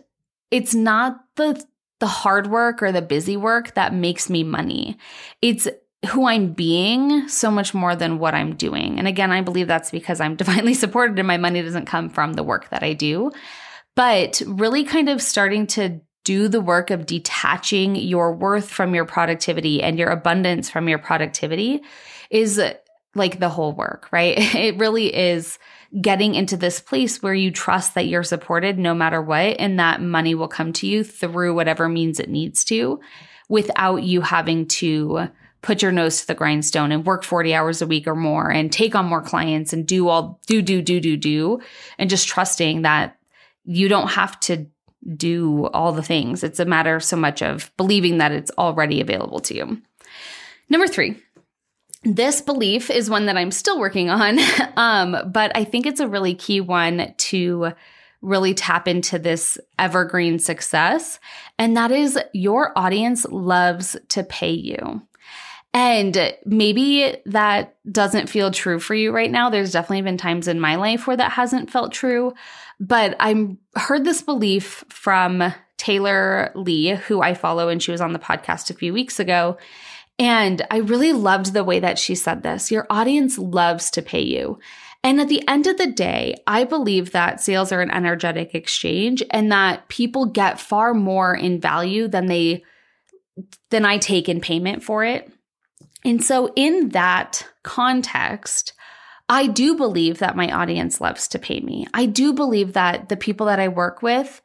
it's 0.50 0.74
not 0.74 1.20
the 1.36 1.62
the 2.00 2.06
hard 2.06 2.46
work 2.46 2.80
or 2.80 2.92
the 2.92 3.02
busy 3.02 3.36
work 3.36 3.74
that 3.74 3.92
makes 3.92 4.30
me 4.30 4.44
money. 4.44 4.96
It's 5.42 5.66
who 6.10 6.28
I'm 6.28 6.52
being 6.52 7.28
so 7.28 7.50
much 7.50 7.74
more 7.74 7.96
than 7.96 8.20
what 8.20 8.34
I'm 8.34 8.54
doing. 8.54 8.98
And 8.98 9.08
again, 9.08 9.32
I 9.32 9.40
believe 9.40 9.66
that's 9.66 9.90
because 9.90 10.20
I'm 10.20 10.36
divinely 10.36 10.74
supported 10.74 11.18
and 11.18 11.26
my 11.26 11.38
money 11.38 11.62
doesn't 11.62 11.86
come 11.86 12.08
from 12.08 12.34
the 12.34 12.42
work 12.42 12.70
that 12.70 12.82
I 12.82 12.92
do. 12.92 13.32
But 13.98 14.40
really 14.46 14.84
kind 14.84 15.08
of 15.08 15.20
starting 15.20 15.66
to 15.68 16.00
do 16.22 16.46
the 16.46 16.60
work 16.60 16.92
of 16.92 17.04
detaching 17.04 17.96
your 17.96 18.32
worth 18.32 18.70
from 18.70 18.94
your 18.94 19.04
productivity 19.04 19.82
and 19.82 19.98
your 19.98 20.10
abundance 20.10 20.70
from 20.70 20.88
your 20.88 21.00
productivity 21.00 21.82
is 22.30 22.62
like 23.16 23.40
the 23.40 23.48
whole 23.48 23.72
work, 23.72 24.08
right? 24.12 24.38
It 24.54 24.78
really 24.78 25.12
is 25.12 25.58
getting 26.00 26.36
into 26.36 26.56
this 26.56 26.78
place 26.78 27.24
where 27.24 27.34
you 27.34 27.50
trust 27.50 27.96
that 27.96 28.06
you're 28.06 28.22
supported 28.22 28.78
no 28.78 28.94
matter 28.94 29.20
what 29.20 29.58
and 29.58 29.80
that 29.80 30.00
money 30.00 30.36
will 30.36 30.46
come 30.46 30.72
to 30.74 30.86
you 30.86 31.02
through 31.02 31.56
whatever 31.56 31.88
means 31.88 32.20
it 32.20 32.28
needs 32.28 32.62
to 32.66 33.00
without 33.48 34.04
you 34.04 34.20
having 34.20 34.68
to 34.68 35.26
put 35.60 35.82
your 35.82 35.90
nose 35.90 36.20
to 36.20 36.26
the 36.28 36.36
grindstone 36.36 36.92
and 36.92 37.04
work 37.04 37.24
40 37.24 37.52
hours 37.52 37.82
a 37.82 37.86
week 37.86 38.06
or 38.06 38.14
more 38.14 38.48
and 38.48 38.70
take 38.70 38.94
on 38.94 39.06
more 39.06 39.22
clients 39.22 39.72
and 39.72 39.88
do 39.88 40.06
all 40.06 40.40
do 40.46 40.62
do 40.62 40.82
do 40.82 41.00
do 41.00 41.16
do 41.16 41.60
and 41.98 42.08
just 42.08 42.28
trusting 42.28 42.82
that 42.82 43.17
you 43.68 43.86
don't 43.86 44.08
have 44.08 44.40
to 44.40 44.66
do 45.14 45.66
all 45.68 45.92
the 45.92 46.02
things. 46.02 46.42
It's 46.42 46.58
a 46.58 46.64
matter 46.64 46.98
so 47.00 47.16
much 47.16 47.42
of 47.42 47.70
believing 47.76 48.18
that 48.18 48.32
it's 48.32 48.50
already 48.58 49.00
available 49.00 49.40
to 49.40 49.54
you. 49.54 49.82
Number 50.70 50.86
three, 50.86 51.22
this 52.02 52.40
belief 52.40 52.90
is 52.90 53.10
one 53.10 53.26
that 53.26 53.36
I'm 53.36 53.50
still 53.50 53.78
working 53.78 54.08
on, 54.08 54.38
um, 54.76 55.30
but 55.30 55.52
I 55.54 55.64
think 55.64 55.84
it's 55.84 56.00
a 56.00 56.08
really 56.08 56.34
key 56.34 56.60
one 56.60 57.14
to 57.16 57.72
really 58.22 58.54
tap 58.54 58.88
into 58.88 59.18
this 59.18 59.58
evergreen 59.78 60.38
success. 60.38 61.20
And 61.58 61.76
that 61.76 61.92
is 61.92 62.18
your 62.32 62.76
audience 62.76 63.26
loves 63.26 63.96
to 64.08 64.24
pay 64.24 64.50
you. 64.50 65.02
And 65.78 66.34
maybe 66.44 67.18
that 67.26 67.76
doesn't 67.88 68.28
feel 68.28 68.50
true 68.50 68.80
for 68.80 68.96
you 68.96 69.12
right 69.12 69.30
now. 69.30 69.48
There's 69.48 69.70
definitely 69.70 70.02
been 70.02 70.16
times 70.16 70.48
in 70.48 70.58
my 70.58 70.74
life 70.74 71.06
where 71.06 71.16
that 71.16 71.30
hasn't 71.30 71.70
felt 71.70 71.92
true. 71.92 72.34
But 72.80 73.14
I 73.20 73.56
heard 73.76 74.04
this 74.04 74.20
belief 74.20 74.84
from 74.88 75.54
Taylor 75.76 76.50
Lee, 76.56 76.96
who 76.96 77.22
I 77.22 77.34
follow, 77.34 77.68
and 77.68 77.80
she 77.80 77.92
was 77.92 78.00
on 78.00 78.12
the 78.12 78.18
podcast 78.18 78.70
a 78.70 78.74
few 78.74 78.92
weeks 78.92 79.20
ago. 79.20 79.56
And 80.18 80.66
I 80.68 80.78
really 80.78 81.12
loved 81.12 81.52
the 81.52 81.62
way 81.62 81.78
that 81.78 81.96
she 81.96 82.16
said 82.16 82.42
this. 82.42 82.72
Your 82.72 82.88
audience 82.90 83.38
loves 83.38 83.88
to 83.92 84.02
pay 84.02 84.22
you. 84.22 84.58
And 85.04 85.20
at 85.20 85.28
the 85.28 85.46
end 85.46 85.68
of 85.68 85.78
the 85.78 85.86
day, 85.86 86.34
I 86.44 86.64
believe 86.64 87.12
that 87.12 87.40
sales 87.40 87.70
are 87.70 87.82
an 87.82 87.92
energetic 87.92 88.52
exchange 88.52 89.22
and 89.30 89.52
that 89.52 89.88
people 89.88 90.26
get 90.26 90.58
far 90.58 90.92
more 90.92 91.36
in 91.36 91.60
value 91.60 92.08
than 92.08 92.26
they 92.26 92.64
than 93.70 93.84
I 93.84 93.98
take 93.98 94.28
in 94.28 94.40
payment 94.40 94.82
for 94.82 95.04
it. 95.04 95.32
And 96.08 96.24
so 96.24 96.50
in 96.56 96.88
that 96.90 97.46
context, 97.62 98.72
I 99.28 99.46
do 99.46 99.76
believe 99.76 100.20
that 100.20 100.36
my 100.36 100.50
audience 100.50 101.02
loves 101.02 101.28
to 101.28 101.38
pay 101.38 101.60
me. 101.60 101.86
I 101.92 102.06
do 102.06 102.32
believe 102.32 102.72
that 102.72 103.10
the 103.10 103.16
people 103.16 103.44
that 103.44 103.60
I 103.60 103.68
work 103.68 104.00
with 104.00 104.40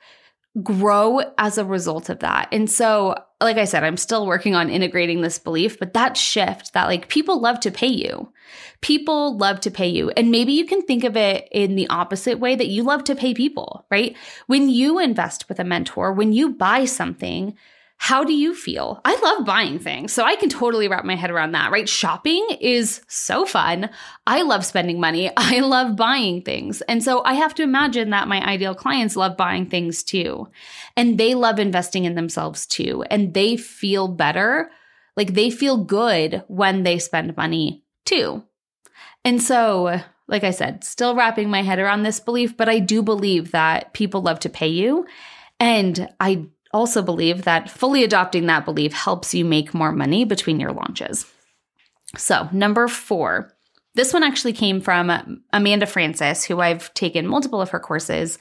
grow 0.62 1.22
as 1.38 1.58
a 1.58 1.64
result 1.64 2.10
of 2.10 2.20
that. 2.20 2.50
And 2.52 2.70
so, 2.70 3.16
like 3.40 3.56
I 3.56 3.64
said, 3.64 3.86
I'm 3.86 3.96
still 3.96 4.28
working 4.28 4.56
on 4.56 4.70
integrating 4.70 5.22
this 5.22 5.40
belief, 5.40 5.80
but 5.80 5.94
that 5.94 6.18
shift 6.18 6.74
that 6.74 6.88
like 6.88 7.08
people 7.08 7.40
love 7.40 7.62
to 7.62 7.72
pay 7.72 7.88
you. 7.88 8.34
People 8.82 9.38
love 9.38 9.62
to 9.62 9.72
pay 9.72 9.88
you. 9.88 10.10
And 10.18 10.32
maybe 10.32 10.52
you 10.52 10.66
can 10.66 10.82
think 10.82 11.06
of 11.06 11.16
it 11.16 11.48
in 11.50 11.76
the 11.76 11.88
opposite 11.88 12.40
way 12.40 12.56
that 12.56 12.68
you 12.68 12.84
love 12.84 13.06
to 13.06 13.16
pay 13.16 13.34
people, 13.34 13.86
right? 13.90 14.18
When 14.48 14.68
you 14.68 15.00
invest 15.00 15.48
with 15.48 15.62
a 15.62 15.64
mentor, 15.64 16.12
when 16.12 16.34
you 16.34 16.56
buy 16.56 16.84
something, 16.84 17.56
how 18.04 18.26
do 18.26 18.34
you 18.34 18.54
feel? 18.54 19.00
I 19.06 19.18
love 19.24 19.46
buying 19.46 19.80
things, 19.80 20.12
so 20.12 20.26
I 20.26 20.36
can 20.36 20.50
totally 20.50 20.90
wrap 20.90 21.06
my 21.06 21.16
head 21.16 21.32
around 21.32 21.54
that, 21.54 21.72
right? 21.72 21.88
Shopping 21.88 22.46
is 22.60 23.00
so 23.08 23.46
fun. 23.46 23.90
I 24.28 24.42
love 24.42 24.66
spending 24.66 25.00
money. 25.00 25.32
I 25.38 25.62
love 25.62 25.96
buying 25.96 26.42
things. 26.42 26.82
And 26.82 27.02
so 27.02 27.24
I 27.24 27.36
have 27.36 27.56
to 27.56 27.64
imagine 27.64 28.10
that 28.10 28.28
my 28.28 28.46
ideal 28.46 28.76
clients 28.76 29.16
love 29.16 29.38
buying 29.38 29.68
things 29.68 30.04
too. 30.04 30.50
And 30.98 31.18
they 31.18 31.34
love 31.34 31.60
investing 31.60 32.04
in 32.04 32.16
themselves 32.16 32.66
too. 32.66 33.06
And 33.10 33.34
they 33.34 33.56
feel 33.56 34.10
better, 34.10 34.70
like 35.16 35.34
they 35.34 35.50
feel 35.50 35.86
good 35.86 36.44
when 36.50 36.84
they 36.84 37.00
spend 37.00 37.38
money 37.38 37.86
too. 38.04 38.44
And 39.24 39.42
so, 39.42 40.02
like 40.28 40.44
I 40.44 40.52
said, 40.52 40.84
still 40.84 41.16
wrapping 41.16 41.50
my 41.50 41.62
head 41.62 41.80
around 41.80 42.04
this 42.04 42.20
belief, 42.20 42.58
but 42.58 42.68
I 42.68 42.80
do 42.80 43.02
believe 43.02 43.52
that 43.52 43.94
people 43.94 44.22
love 44.22 44.42
to 44.42 44.50
pay 44.50 44.68
you. 44.68 45.06
And 45.58 46.10
I 46.20 46.48
also 46.74 47.02
believe 47.02 47.44
that 47.44 47.70
fully 47.70 48.04
adopting 48.04 48.48
that 48.48 48.66
belief 48.66 48.94
helps 48.94 49.34
you 49.34 49.46
make 49.46 49.74
more 49.74 49.92
money 49.92 50.26
between 50.26 50.60
your 50.60 50.72
launches. 50.72 51.26
So, 52.18 52.50
number 52.52 52.88
four, 52.88 53.54
this 53.96 54.12
one 54.12 54.24
actually 54.24 54.54
came 54.54 54.82
from 54.82 55.44
Amanda 55.52 55.86
Frances, 55.86 56.44
who 56.44 56.60
I've 56.60 56.94
taken 56.96 57.28
multiple 57.28 57.62
of 57.62 57.70
her 57.70 57.80
courses, 57.80 58.40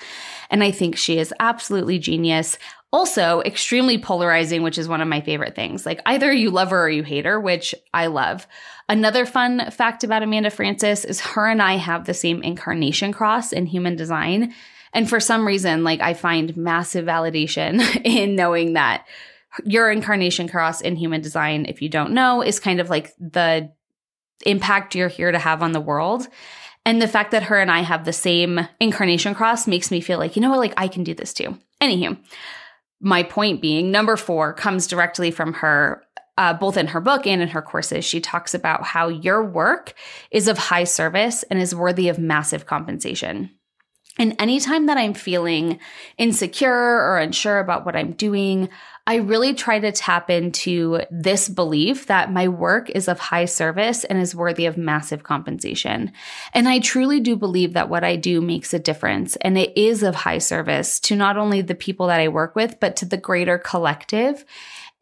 and 0.50 0.64
I 0.64 0.70
think 0.70 0.96
she 0.96 1.18
is 1.18 1.34
absolutely 1.40 1.98
genius. 1.98 2.56
Also, 2.90 3.40
extremely 3.42 3.98
polarizing, 3.98 4.62
which 4.62 4.78
is 4.78 4.88
one 4.88 5.00
of 5.00 5.08
my 5.08 5.20
favorite 5.20 5.54
things. 5.54 5.84
Like 5.84 6.00
either 6.06 6.32
you 6.32 6.50
love 6.50 6.70
her 6.70 6.84
or 6.84 6.90
you 6.90 7.02
hate 7.02 7.24
her, 7.24 7.38
which 7.38 7.74
I 7.92 8.06
love. 8.06 8.46
Another 8.88 9.24
fun 9.24 9.70
fact 9.70 10.04
about 10.04 10.22
Amanda 10.22 10.50
Frances 10.50 11.04
is 11.04 11.20
her 11.20 11.48
and 11.48 11.62
I 11.62 11.76
have 11.76 12.04
the 12.04 12.14
same 12.14 12.42
incarnation 12.42 13.12
cross 13.12 13.52
in 13.52 13.66
human 13.66 13.96
design. 13.96 14.52
And 14.92 15.08
for 15.08 15.20
some 15.20 15.46
reason, 15.46 15.84
like 15.84 16.00
I 16.00 16.14
find 16.14 16.56
massive 16.56 17.06
validation 17.06 17.80
in 18.04 18.36
knowing 18.36 18.74
that 18.74 19.06
your 19.64 19.90
incarnation 19.90 20.48
cross 20.48 20.80
in 20.80 20.96
human 20.96 21.20
design, 21.20 21.66
if 21.66 21.82
you 21.82 21.88
don't 21.88 22.12
know, 22.12 22.42
is 22.42 22.60
kind 22.60 22.80
of 22.80 22.90
like 22.90 23.12
the 23.18 23.70
impact 24.46 24.94
you're 24.94 25.08
here 25.08 25.30
to 25.30 25.38
have 25.38 25.62
on 25.62 25.72
the 25.72 25.80
world. 25.80 26.26
And 26.84 27.00
the 27.00 27.08
fact 27.08 27.30
that 27.30 27.44
her 27.44 27.60
and 27.60 27.70
I 27.70 27.80
have 27.80 28.04
the 28.04 28.12
same 28.12 28.66
incarnation 28.80 29.34
cross 29.34 29.66
makes 29.66 29.90
me 29.90 30.00
feel 30.00 30.18
like, 30.18 30.36
you 30.36 30.42
know 30.42 30.50
what, 30.50 30.58
like 30.58 30.74
I 30.76 30.88
can 30.88 31.04
do 31.04 31.14
this 31.14 31.32
too. 31.32 31.56
Anywho, 31.80 32.18
my 33.00 33.22
point 33.22 33.60
being, 33.60 33.90
number 33.90 34.16
four 34.16 34.52
comes 34.52 34.86
directly 34.86 35.30
from 35.30 35.54
her 35.54 36.02
uh, 36.38 36.54
both 36.54 36.76
in 36.76 36.88
her 36.88 37.00
book 37.00 37.26
and 37.26 37.42
in 37.42 37.48
her 37.48 37.62
courses, 37.62 38.04
she 38.04 38.20
talks 38.20 38.54
about 38.54 38.84
how 38.84 39.08
your 39.08 39.44
work 39.44 39.94
is 40.30 40.48
of 40.48 40.56
high 40.56 40.84
service 40.84 41.42
and 41.44 41.60
is 41.60 41.74
worthy 41.74 42.08
of 42.08 42.18
massive 42.18 42.64
compensation. 42.64 43.50
And 44.18 44.36
anytime 44.38 44.86
that 44.86 44.98
I'm 44.98 45.14
feeling 45.14 45.78
insecure 46.18 46.70
or 46.70 47.18
unsure 47.18 47.58
about 47.58 47.86
what 47.86 47.96
I'm 47.96 48.12
doing, 48.12 48.68
I 49.06 49.16
really 49.16 49.54
try 49.54 49.80
to 49.80 49.90
tap 49.90 50.30
into 50.30 51.00
this 51.10 51.48
belief 51.48 52.06
that 52.06 52.30
my 52.30 52.46
work 52.46 52.90
is 52.90 53.08
of 53.08 53.18
high 53.18 53.46
service 53.46 54.04
and 54.04 54.20
is 54.20 54.34
worthy 54.34 54.66
of 54.66 54.76
massive 54.76 55.22
compensation. 55.22 56.12
And 56.52 56.68
I 56.68 56.78
truly 56.78 57.20
do 57.20 57.34
believe 57.34 57.72
that 57.72 57.88
what 57.88 58.04
I 58.04 58.16
do 58.16 58.40
makes 58.40 58.74
a 58.74 58.78
difference 58.78 59.36
and 59.36 59.56
it 59.58 59.76
is 59.76 60.02
of 60.02 60.14
high 60.14 60.38
service 60.38 61.00
to 61.00 61.16
not 61.16 61.36
only 61.36 61.62
the 61.62 61.74
people 61.74 62.06
that 62.08 62.20
I 62.20 62.28
work 62.28 62.54
with, 62.54 62.78
but 62.78 62.94
to 62.96 63.06
the 63.06 63.16
greater 63.16 63.58
collective 63.58 64.44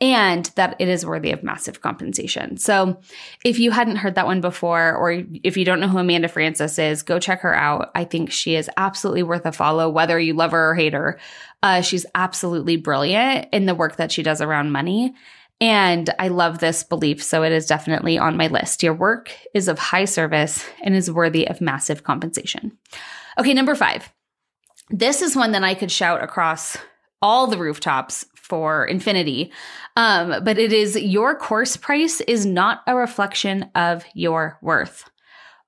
and 0.00 0.46
that 0.56 0.76
it 0.78 0.88
is 0.88 1.04
worthy 1.04 1.30
of 1.30 1.42
massive 1.42 1.82
compensation. 1.82 2.56
So 2.56 3.00
if 3.44 3.58
you 3.58 3.70
hadn't 3.70 3.96
heard 3.96 4.14
that 4.14 4.26
one 4.26 4.40
before, 4.40 4.94
or 4.94 5.22
if 5.44 5.58
you 5.58 5.64
don't 5.64 5.78
know 5.78 5.88
who 5.88 5.98
Amanda 5.98 6.28
Frances 6.28 6.78
is, 6.78 7.02
go 7.02 7.18
check 7.18 7.40
her 7.40 7.54
out. 7.54 7.90
I 7.94 8.04
think 8.04 8.30
she 8.30 8.54
is 8.54 8.70
absolutely 8.78 9.22
worth 9.22 9.44
a 9.44 9.52
follow, 9.52 9.90
whether 9.90 10.18
you 10.18 10.32
love 10.32 10.52
her 10.52 10.70
or 10.70 10.74
hate 10.74 10.94
her. 10.94 11.18
Uh, 11.62 11.82
she's 11.82 12.06
absolutely 12.14 12.76
brilliant 12.76 13.48
in 13.52 13.66
the 13.66 13.74
work 13.74 13.96
that 13.96 14.10
she 14.10 14.22
does 14.22 14.40
around 14.40 14.72
money. 14.72 15.14
And 15.60 16.08
I 16.18 16.28
love 16.28 16.58
this 16.58 16.82
belief. 16.82 17.22
So 17.22 17.42
it 17.42 17.52
is 17.52 17.66
definitely 17.66 18.16
on 18.16 18.38
my 18.38 18.46
list. 18.46 18.82
Your 18.82 18.94
work 18.94 19.30
is 19.52 19.68
of 19.68 19.78
high 19.78 20.06
service 20.06 20.64
and 20.82 20.96
is 20.96 21.10
worthy 21.10 21.46
of 21.46 21.60
massive 21.60 22.04
compensation. 22.04 22.78
Okay, 23.38 23.52
number 23.52 23.74
five. 23.74 24.10
This 24.88 25.20
is 25.20 25.36
one 25.36 25.52
that 25.52 25.62
I 25.62 25.74
could 25.74 25.92
shout 25.92 26.22
across 26.22 26.78
all 27.22 27.46
the 27.46 27.58
rooftops 27.58 28.24
for 28.50 28.84
infinity. 28.84 29.52
Um, 29.96 30.44
but 30.44 30.58
it 30.58 30.72
is 30.72 30.96
your 30.96 31.34
course 31.34 31.76
price 31.76 32.20
is 32.22 32.44
not 32.44 32.82
a 32.86 32.94
reflection 32.96 33.70
of 33.74 34.04
your 34.14 34.58
worth. 34.60 35.08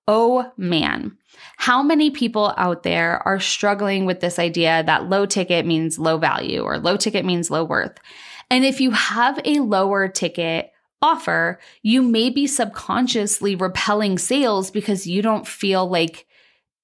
Oh 0.09 0.53
man, 0.57 1.17
how 1.57 1.83
many 1.83 2.11
people 2.11 2.53
out 2.57 2.83
there 2.83 3.27
are 3.27 3.39
struggling 3.39 4.05
with 4.05 4.19
this 4.19 4.39
idea 4.39 4.83
that 4.85 5.09
low 5.09 5.27
ticket 5.27 5.65
means 5.65 5.99
low 5.99 6.19
value 6.19 6.63
or 6.63 6.79
low 6.79 6.97
ticket 6.97 7.25
means 7.25 7.51
low 7.51 7.65
worth? 7.65 7.99
And 8.51 8.65
if 8.65 8.81
you 8.81 8.91
have 8.91 9.41
a 9.45 9.61
lower 9.61 10.09
ticket 10.09 10.73
offer, 11.01 11.61
you 11.83 12.03
may 12.03 12.31
be 12.31 12.47
subconsciously 12.47 13.55
repelling 13.55 14.19
sales 14.19 14.71
because 14.71 15.07
you 15.07 15.23
don't 15.23 15.47
feel 15.47 15.87
like 15.89 16.27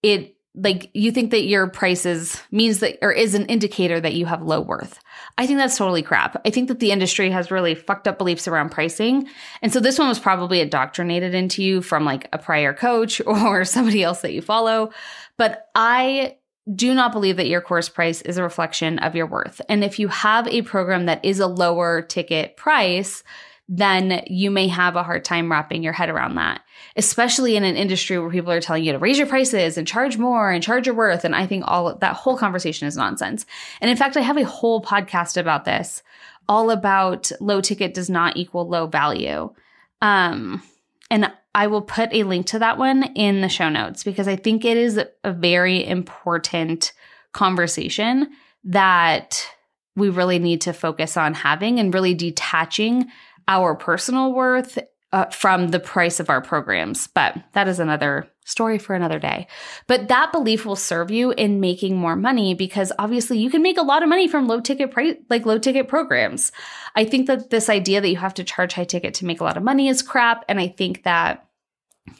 it 0.02 0.37
like 0.54 0.90
you 0.94 1.12
think 1.12 1.30
that 1.30 1.46
your 1.46 1.68
prices 1.68 2.40
means 2.50 2.80
that 2.80 2.98
or 3.02 3.12
is 3.12 3.34
an 3.34 3.46
indicator 3.46 4.00
that 4.00 4.14
you 4.14 4.26
have 4.26 4.42
low 4.42 4.60
worth. 4.60 4.98
I 5.36 5.46
think 5.46 5.58
that's 5.58 5.76
totally 5.76 6.02
crap. 6.02 6.40
I 6.44 6.50
think 6.50 6.68
that 6.68 6.80
the 6.80 6.90
industry 6.90 7.30
has 7.30 7.50
really 7.50 7.74
fucked 7.74 8.08
up 8.08 8.18
beliefs 8.18 8.48
around 8.48 8.70
pricing. 8.70 9.28
And 9.62 9.72
so 9.72 9.78
this 9.78 9.98
one 9.98 10.08
was 10.08 10.18
probably 10.18 10.60
indoctrinated 10.60 11.34
into 11.34 11.62
you 11.62 11.80
from 11.80 12.04
like 12.04 12.28
a 12.32 12.38
prior 12.38 12.72
coach 12.72 13.20
or 13.26 13.64
somebody 13.64 14.02
else 14.02 14.22
that 14.22 14.32
you 14.32 14.42
follow. 14.42 14.90
But 15.36 15.68
I 15.74 16.36
do 16.74 16.92
not 16.92 17.12
believe 17.12 17.36
that 17.36 17.48
your 17.48 17.60
course 17.60 17.88
price 17.88 18.20
is 18.22 18.36
a 18.36 18.42
reflection 18.42 18.98
of 18.98 19.14
your 19.14 19.26
worth. 19.26 19.60
And 19.68 19.82
if 19.84 19.98
you 19.98 20.08
have 20.08 20.46
a 20.48 20.62
program 20.62 21.06
that 21.06 21.24
is 21.24 21.40
a 21.40 21.46
lower 21.46 22.02
ticket 22.02 22.56
price, 22.56 23.22
then 23.68 24.22
you 24.26 24.50
may 24.50 24.66
have 24.68 24.96
a 24.96 25.02
hard 25.02 25.24
time 25.24 25.52
wrapping 25.52 25.82
your 25.82 25.92
head 25.92 26.08
around 26.08 26.36
that, 26.36 26.62
especially 26.96 27.54
in 27.54 27.64
an 27.64 27.76
industry 27.76 28.18
where 28.18 28.30
people 28.30 28.50
are 28.50 28.62
telling 28.62 28.82
you 28.82 28.92
to 28.92 28.98
raise 28.98 29.18
your 29.18 29.26
prices 29.26 29.76
and 29.76 29.86
charge 29.86 30.16
more 30.16 30.50
and 30.50 30.62
charge 30.62 30.86
your 30.86 30.94
worth. 30.94 31.24
And 31.24 31.36
I 31.36 31.46
think 31.46 31.64
all 31.66 31.94
that 31.96 32.16
whole 32.16 32.38
conversation 32.38 32.88
is 32.88 32.96
nonsense. 32.96 33.44
And 33.82 33.90
in 33.90 33.96
fact, 33.96 34.16
I 34.16 34.22
have 34.22 34.38
a 34.38 34.46
whole 34.46 34.80
podcast 34.80 35.36
about 35.36 35.66
this, 35.66 36.02
all 36.48 36.70
about 36.70 37.30
low 37.40 37.60
ticket 37.60 37.92
does 37.92 38.08
not 38.08 38.38
equal 38.38 38.66
low 38.66 38.86
value. 38.86 39.52
Um, 40.00 40.62
and 41.10 41.30
I 41.54 41.66
will 41.66 41.82
put 41.82 42.12
a 42.12 42.22
link 42.22 42.46
to 42.46 42.60
that 42.60 42.78
one 42.78 43.02
in 43.14 43.42
the 43.42 43.48
show 43.50 43.68
notes 43.68 44.02
because 44.02 44.28
I 44.28 44.36
think 44.36 44.64
it 44.64 44.78
is 44.78 44.98
a 45.24 45.32
very 45.32 45.86
important 45.86 46.92
conversation 47.32 48.30
that 48.64 49.46
we 49.94 50.08
really 50.08 50.38
need 50.38 50.62
to 50.62 50.72
focus 50.72 51.16
on 51.16 51.34
having 51.34 51.78
and 51.78 51.92
really 51.92 52.14
detaching 52.14 53.10
our 53.48 53.74
personal 53.74 54.32
worth 54.32 54.78
uh, 55.12 55.24
from 55.26 55.68
the 55.68 55.80
price 55.80 56.20
of 56.20 56.30
our 56.30 56.40
programs. 56.40 57.06
But 57.06 57.36
that 57.52 57.66
is 57.66 57.80
another 57.80 58.28
story 58.44 58.78
for 58.78 58.94
another 58.94 59.18
day. 59.18 59.46
But 59.86 60.08
that 60.08 60.32
belief 60.32 60.64
will 60.64 60.76
serve 60.76 61.10
you 61.10 61.32
in 61.32 61.60
making 61.60 61.96
more 61.96 62.16
money 62.16 62.54
because 62.54 62.92
obviously 62.98 63.38
you 63.38 63.50
can 63.50 63.62
make 63.62 63.78
a 63.78 63.82
lot 63.82 64.02
of 64.02 64.08
money 64.08 64.28
from 64.28 64.46
low 64.46 64.60
ticket 64.60 64.90
price, 64.90 65.16
like 65.28 65.44
low 65.44 65.58
ticket 65.58 65.88
programs. 65.88 66.52
I 66.94 67.04
think 67.04 67.26
that 67.26 67.50
this 67.50 67.68
idea 67.68 68.00
that 68.00 68.08
you 68.08 68.16
have 68.16 68.34
to 68.34 68.44
charge 68.44 68.72
high 68.72 68.84
ticket 68.84 69.14
to 69.14 69.26
make 69.26 69.40
a 69.40 69.44
lot 69.44 69.56
of 69.56 69.62
money 69.62 69.88
is 69.88 70.02
crap. 70.02 70.44
And 70.48 70.58
I 70.58 70.68
think 70.68 71.02
that 71.02 71.46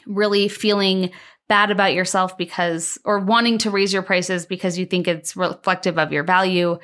really 0.05 0.47
feeling 0.47 1.11
bad 1.47 1.71
about 1.71 1.95
yourself 1.95 2.37
because, 2.37 2.99
or 3.05 3.19
wanting 3.19 3.57
to 3.57 3.71
raise 3.71 3.91
your 3.91 4.03
prices 4.03 4.45
because 4.45 4.77
you 4.77 4.85
think 4.85 5.07
it's 5.07 5.35
reflective 5.35 5.97
of 5.97 6.11
your 6.13 6.23
value 6.23 6.77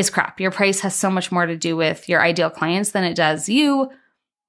is 0.00 0.10
crap. 0.10 0.40
Your 0.40 0.50
price 0.50 0.80
has 0.80 0.96
so 0.96 1.10
much 1.10 1.30
more 1.30 1.46
to 1.46 1.56
do 1.56 1.76
with 1.76 2.08
your 2.08 2.20
ideal 2.20 2.50
clients 2.50 2.90
than 2.90 3.04
it 3.04 3.14
does 3.14 3.48
you, 3.48 3.90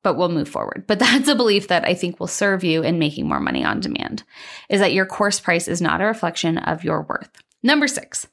but 0.02 0.18
we'll 0.18 0.30
move 0.30 0.50
forward. 0.50 0.86
But 0.88 0.98
that's 1.00 1.28
a 1.28 1.36
belief 1.36 1.68
that 1.68 1.86
I 1.86 1.94
think 1.94 2.20
will 2.20 2.28
serve 2.28 2.64
you 2.64 2.82
in 2.82 2.98
making 2.98 3.28
more 3.28 3.40
money 3.40 3.64
on 3.64 3.80
demand 3.80 4.24
is 4.70 4.80
that 4.80 4.94
your 4.94 5.06
course 5.06 5.40
price 5.40 5.68
is 5.68 5.82
not 5.82 6.02
a 6.02 6.06
reflection 6.06 6.58
of 6.58 6.84
your 6.84 7.04
worth. 7.04 7.30
Number 7.62 7.88
six 7.88 8.28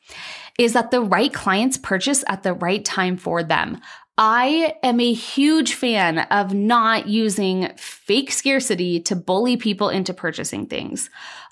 is 0.58 0.72
that 0.72 0.90
the 0.90 1.02
right 1.02 1.32
clients 1.32 1.76
purchase 1.76 2.24
at 2.26 2.42
the 2.42 2.54
right 2.54 2.84
time 2.84 3.16
for 3.16 3.42
them. 3.42 3.80
I 4.16 4.74
am 4.82 4.98
a 4.98 5.12
huge 5.12 5.74
fan 5.74 6.18
of 6.18 6.52
not 6.52 7.06
using 7.06 7.70
fake 7.76 8.32
scarcity 8.32 8.98
to 9.02 9.14
bully 9.14 9.56
people 9.56 9.90
into 9.90 10.12
purchasing 10.12 10.66
things. 10.66 11.08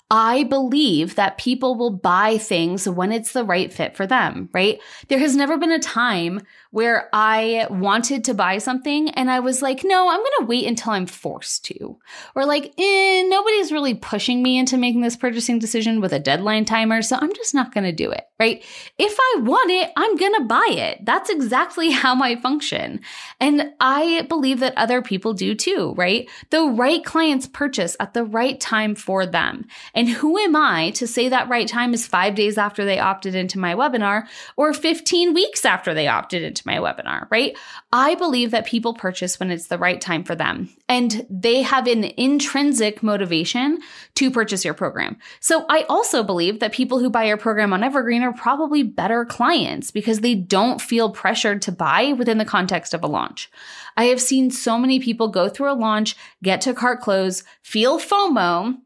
I 0.09 0.45
believe 0.45 1.15
that 1.15 1.37
people 1.37 1.75
will 1.75 1.91
buy 1.91 2.37
things 2.37 2.87
when 2.87 3.11
it's 3.11 3.33
the 3.33 3.43
right 3.43 3.71
fit 3.73 3.95
for 3.95 4.07
them, 4.07 4.47
right? 4.53 4.79
There 5.09 5.19
has 5.19 5.35
never 5.35 5.57
been 5.57 5.71
a 5.71 5.79
time 5.79 6.41
where 6.71 7.09
I 7.11 7.67
wanted 7.69 8.23
to 8.25 8.33
buy 8.33 8.59
something 8.59 9.09
and 9.09 9.29
I 9.29 9.41
was 9.41 9.61
like, 9.61 9.83
no, 9.83 10.09
I'm 10.09 10.19
going 10.19 10.31
to 10.39 10.45
wait 10.45 10.65
until 10.65 10.93
I'm 10.93 11.07
forced 11.07 11.65
to. 11.65 11.97
Or 12.35 12.45
like, 12.45 12.73
eh, 12.77 13.23
nobody's 13.27 13.71
really 13.71 13.95
pushing 13.95 14.41
me 14.41 14.57
into 14.57 14.77
making 14.77 15.01
this 15.01 15.17
purchasing 15.17 15.59
decision 15.59 15.99
with 15.99 16.13
a 16.13 16.19
deadline 16.19 16.63
timer, 16.63 17.01
so 17.01 17.17
I'm 17.19 17.33
just 17.33 17.53
not 17.53 17.73
going 17.73 17.83
to 17.83 17.91
do 17.91 18.11
it, 18.11 18.25
right? 18.39 18.63
If 18.97 19.17
I 19.19 19.41
want 19.41 19.71
it, 19.71 19.91
I'm 19.97 20.15
going 20.15 20.35
to 20.35 20.45
buy 20.45 20.67
it. 20.69 21.03
That's 21.05 21.29
exactly 21.29 21.91
how 21.91 22.21
I 22.21 22.37
function. 22.37 23.01
And 23.41 23.73
I 23.81 24.25
believe 24.29 24.61
that 24.61 24.77
other 24.77 25.01
people 25.01 25.33
do 25.33 25.53
too, 25.53 25.93
right? 25.97 26.29
The 26.49 26.63
right 26.63 27.03
clients 27.03 27.47
purchase 27.47 27.97
at 27.99 28.13
the 28.13 28.23
right 28.23 28.57
time 28.59 28.95
for 28.95 29.25
them. 29.25 29.65
And 29.97 30.07
who 30.07 30.37
am 30.37 30.55
I 30.55 30.91
to 30.91 31.07
say 31.07 31.27
that 31.29 31.49
right 31.49 31.67
time 31.67 31.91
is 31.91 32.05
five 32.05 32.35
days 32.35 32.59
after 32.59 32.85
they 32.85 32.99
opted 32.99 33.33
into 33.33 33.57
my 33.57 33.73
webinar 33.73 34.27
or 34.55 34.71
15 34.71 35.33
weeks 35.33 35.65
after 35.65 35.95
they 35.95 36.07
opted 36.07 36.43
into 36.43 36.61
my 36.67 36.75
webinar, 36.75 37.25
right? 37.31 37.57
I 37.91 38.13
believe 38.13 38.51
that 38.51 38.67
people 38.67 38.93
purchase 38.93 39.39
when 39.39 39.49
it's 39.49 39.69
the 39.69 39.79
right 39.79 39.99
time 39.99 40.23
for 40.23 40.35
them 40.35 40.69
and 40.87 41.25
they 41.31 41.63
have 41.63 41.87
an 41.87 42.11
intrinsic 42.15 43.01
motivation 43.01 43.79
to 44.13 44.29
purchase 44.29 44.63
your 44.63 44.75
program. 44.75 45.17
So 45.39 45.65
I 45.67 45.81
also 45.89 46.21
believe 46.21 46.59
that 46.59 46.73
people 46.73 46.99
who 46.99 47.09
buy 47.09 47.23
your 47.23 47.37
program 47.37 47.73
on 47.73 47.83
Evergreen 47.83 48.21
are 48.21 48.33
probably 48.33 48.83
better 48.83 49.25
clients 49.25 49.89
because 49.89 50.19
they 50.19 50.35
don't 50.35 50.79
feel 50.79 51.09
pressured 51.09 51.63
to 51.63 51.71
buy 51.71 52.13
within 52.13 52.37
the 52.37 52.45
context 52.45 52.93
of 52.93 53.03
a 53.03 53.07
launch. 53.07 53.49
I 53.97 54.05
have 54.05 54.21
seen 54.21 54.51
so 54.51 54.77
many 54.77 54.99
people 54.99 55.29
go 55.29 55.49
through 55.49 55.71
a 55.71 55.73
launch, 55.73 56.15
get 56.43 56.61
to 56.61 56.75
cart 56.75 57.01
close, 57.01 57.43
feel 57.63 57.99
FOMO, 57.99 58.77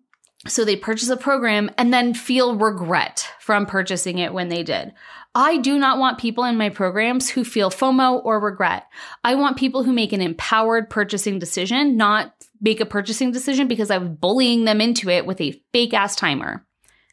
so 0.47 0.65
they 0.65 0.75
purchase 0.75 1.09
a 1.09 1.17
program 1.17 1.69
and 1.77 1.93
then 1.93 2.13
feel 2.13 2.55
regret 2.55 3.29
from 3.39 3.65
purchasing 3.65 4.17
it 4.17 4.33
when 4.33 4.49
they 4.49 4.63
did. 4.63 4.93
I 5.33 5.57
do 5.57 5.77
not 5.77 5.97
want 5.97 6.17
people 6.17 6.43
in 6.43 6.57
my 6.57 6.69
programs 6.69 7.29
who 7.29 7.43
feel 7.43 7.69
FOMO 7.69 8.23
or 8.25 8.39
regret. 8.39 8.87
I 9.23 9.35
want 9.35 9.57
people 9.57 9.83
who 9.83 9.93
make 9.93 10.11
an 10.11 10.21
empowered 10.21 10.89
purchasing 10.89 11.39
decision, 11.39 11.95
not 11.95 12.33
make 12.59 12.81
a 12.81 12.85
purchasing 12.85 13.31
decision 13.31 13.67
because 13.67 13.91
I 13.91 13.97
was 13.97 14.09
bullying 14.09 14.65
them 14.65 14.81
into 14.81 15.09
it 15.09 15.25
with 15.25 15.39
a 15.39 15.61
fake 15.71 15.93
ass 15.93 16.15
timer. 16.15 16.65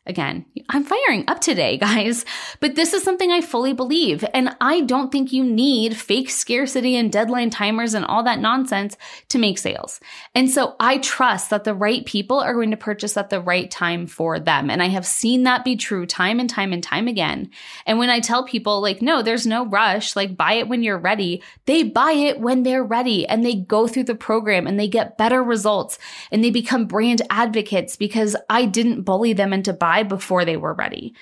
Again, 0.08 0.46
I'm 0.70 0.84
firing 0.84 1.24
up 1.28 1.42
today, 1.42 1.76
guys, 1.78 2.24
but 2.60 2.74
this 2.74 2.94
is 2.94 3.02
something 3.02 3.30
I 3.30 3.42
fully 3.42 3.74
believe. 3.74 4.24
And 4.32 4.56
I 4.58 4.80
don't 4.80 5.12
think 5.12 5.32
you 5.32 5.44
need 5.44 5.96
fake 5.96 6.30
scarcity 6.30 6.96
and 6.96 7.12
deadline 7.12 7.50
timers 7.50 7.92
and 7.92 8.06
all 8.06 8.22
that 8.22 8.40
nonsense 8.40 8.96
to 9.28 9.38
make 9.38 9.58
sales. 9.58 10.00
And 10.34 10.50
so 10.50 10.76
I 10.80 10.98
trust 10.98 11.50
that 11.50 11.64
the 11.64 11.74
right 11.74 12.06
people 12.06 12.40
are 12.40 12.54
going 12.54 12.70
to 12.70 12.76
purchase 12.78 13.18
at 13.18 13.28
the 13.28 13.40
right 13.40 13.70
time 13.70 14.06
for 14.06 14.40
them. 14.40 14.70
And 14.70 14.82
I 14.82 14.88
have 14.88 15.04
seen 15.04 15.42
that 15.42 15.64
be 15.64 15.76
true 15.76 16.06
time 16.06 16.40
and 16.40 16.48
time 16.48 16.72
and 16.72 16.82
time 16.82 17.06
again. 17.06 17.50
And 17.84 17.98
when 17.98 18.08
I 18.08 18.20
tell 18.20 18.44
people, 18.44 18.80
like, 18.80 19.02
no, 19.02 19.20
there's 19.20 19.46
no 19.46 19.66
rush, 19.66 20.16
like, 20.16 20.38
buy 20.38 20.54
it 20.54 20.68
when 20.68 20.82
you're 20.82 20.98
ready, 20.98 21.42
they 21.66 21.82
buy 21.82 22.12
it 22.12 22.40
when 22.40 22.62
they're 22.62 22.82
ready 22.82 23.26
and 23.26 23.44
they 23.44 23.56
go 23.56 23.86
through 23.86 24.04
the 24.04 24.14
program 24.14 24.66
and 24.66 24.80
they 24.80 24.88
get 24.88 25.18
better 25.18 25.42
results 25.42 25.98
and 26.32 26.42
they 26.42 26.50
become 26.50 26.86
brand 26.86 27.20
advocates 27.28 27.96
because 27.96 28.34
I 28.48 28.64
didn't 28.64 29.02
bully 29.02 29.34
them 29.34 29.52
into 29.52 29.74
buying 29.74 29.97
before 30.02 30.44
they 30.44 30.56
were 30.56 30.74
ready. 30.74 31.14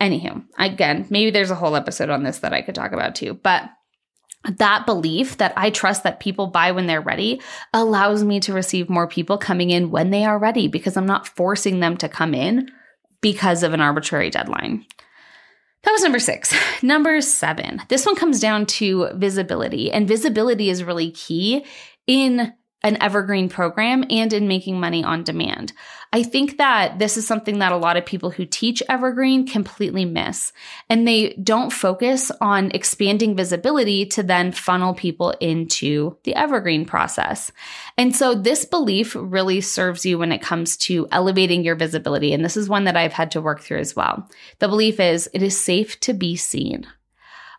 Anywho, 0.00 0.44
again, 0.58 1.06
maybe 1.10 1.30
there's 1.30 1.50
a 1.50 1.56
whole 1.56 1.76
episode 1.76 2.10
on 2.10 2.22
this 2.22 2.38
that 2.38 2.54
I 2.54 2.62
could 2.62 2.74
talk 2.74 2.92
about 2.92 3.14
too, 3.14 3.34
but 3.34 3.68
that 4.44 4.86
belief 4.86 5.36
that 5.36 5.52
I 5.56 5.68
trust 5.68 6.04
that 6.04 6.20
people 6.20 6.46
buy 6.46 6.72
when 6.72 6.86
they're 6.86 7.00
ready 7.02 7.42
allows 7.74 8.24
me 8.24 8.40
to 8.40 8.54
receive 8.54 8.88
more 8.88 9.06
people 9.06 9.36
coming 9.36 9.70
in 9.70 9.90
when 9.90 10.10
they 10.10 10.24
are 10.24 10.38
ready 10.38 10.66
because 10.68 10.96
I'm 10.96 11.06
not 11.06 11.28
forcing 11.28 11.80
them 11.80 11.98
to 11.98 12.08
come 12.08 12.32
in 12.32 12.70
because 13.20 13.62
of 13.62 13.74
an 13.74 13.82
arbitrary 13.82 14.30
deadline. 14.30 14.86
That 15.82 15.92
was 15.92 16.02
number 16.02 16.18
six. 16.18 16.54
Number 16.82 17.20
seven. 17.20 17.80
This 17.88 18.06
one 18.06 18.14
comes 18.14 18.40
down 18.40 18.66
to 18.66 19.08
visibility, 19.14 19.90
and 19.90 20.08
visibility 20.08 20.68
is 20.68 20.84
really 20.84 21.10
key 21.10 21.64
in 22.06 22.52
an 22.82 23.00
evergreen 23.02 23.48
program 23.48 24.04
and 24.08 24.32
in 24.32 24.48
making 24.48 24.80
money 24.80 25.04
on 25.04 25.22
demand. 25.22 25.72
I 26.12 26.22
think 26.22 26.58
that 26.58 26.98
this 26.98 27.16
is 27.16 27.26
something 27.26 27.58
that 27.58 27.72
a 27.72 27.76
lot 27.76 27.96
of 27.96 28.06
people 28.06 28.30
who 28.30 28.44
teach 28.44 28.82
evergreen 28.88 29.46
completely 29.46 30.04
miss. 30.04 30.52
And 30.88 31.06
they 31.06 31.34
don't 31.34 31.72
focus 31.72 32.32
on 32.40 32.72
expanding 32.72 33.36
visibility 33.36 34.06
to 34.06 34.22
then 34.22 34.50
funnel 34.50 34.94
people 34.94 35.30
into 35.40 36.16
the 36.24 36.34
evergreen 36.34 36.84
process. 36.84 37.52
And 37.96 38.16
so 38.16 38.34
this 38.34 38.64
belief 38.64 39.14
really 39.14 39.60
serves 39.60 40.04
you 40.04 40.18
when 40.18 40.32
it 40.32 40.42
comes 40.42 40.76
to 40.78 41.06
elevating 41.12 41.62
your 41.62 41.76
visibility. 41.76 42.32
And 42.32 42.44
this 42.44 42.56
is 42.56 42.68
one 42.68 42.84
that 42.84 42.96
I've 42.96 43.12
had 43.12 43.30
to 43.32 43.40
work 43.40 43.60
through 43.60 43.78
as 43.78 43.94
well. 43.94 44.28
The 44.58 44.68
belief 44.68 44.98
is 44.98 45.28
it 45.32 45.42
is 45.42 45.58
safe 45.58 46.00
to 46.00 46.12
be 46.12 46.34
seen. 46.34 46.86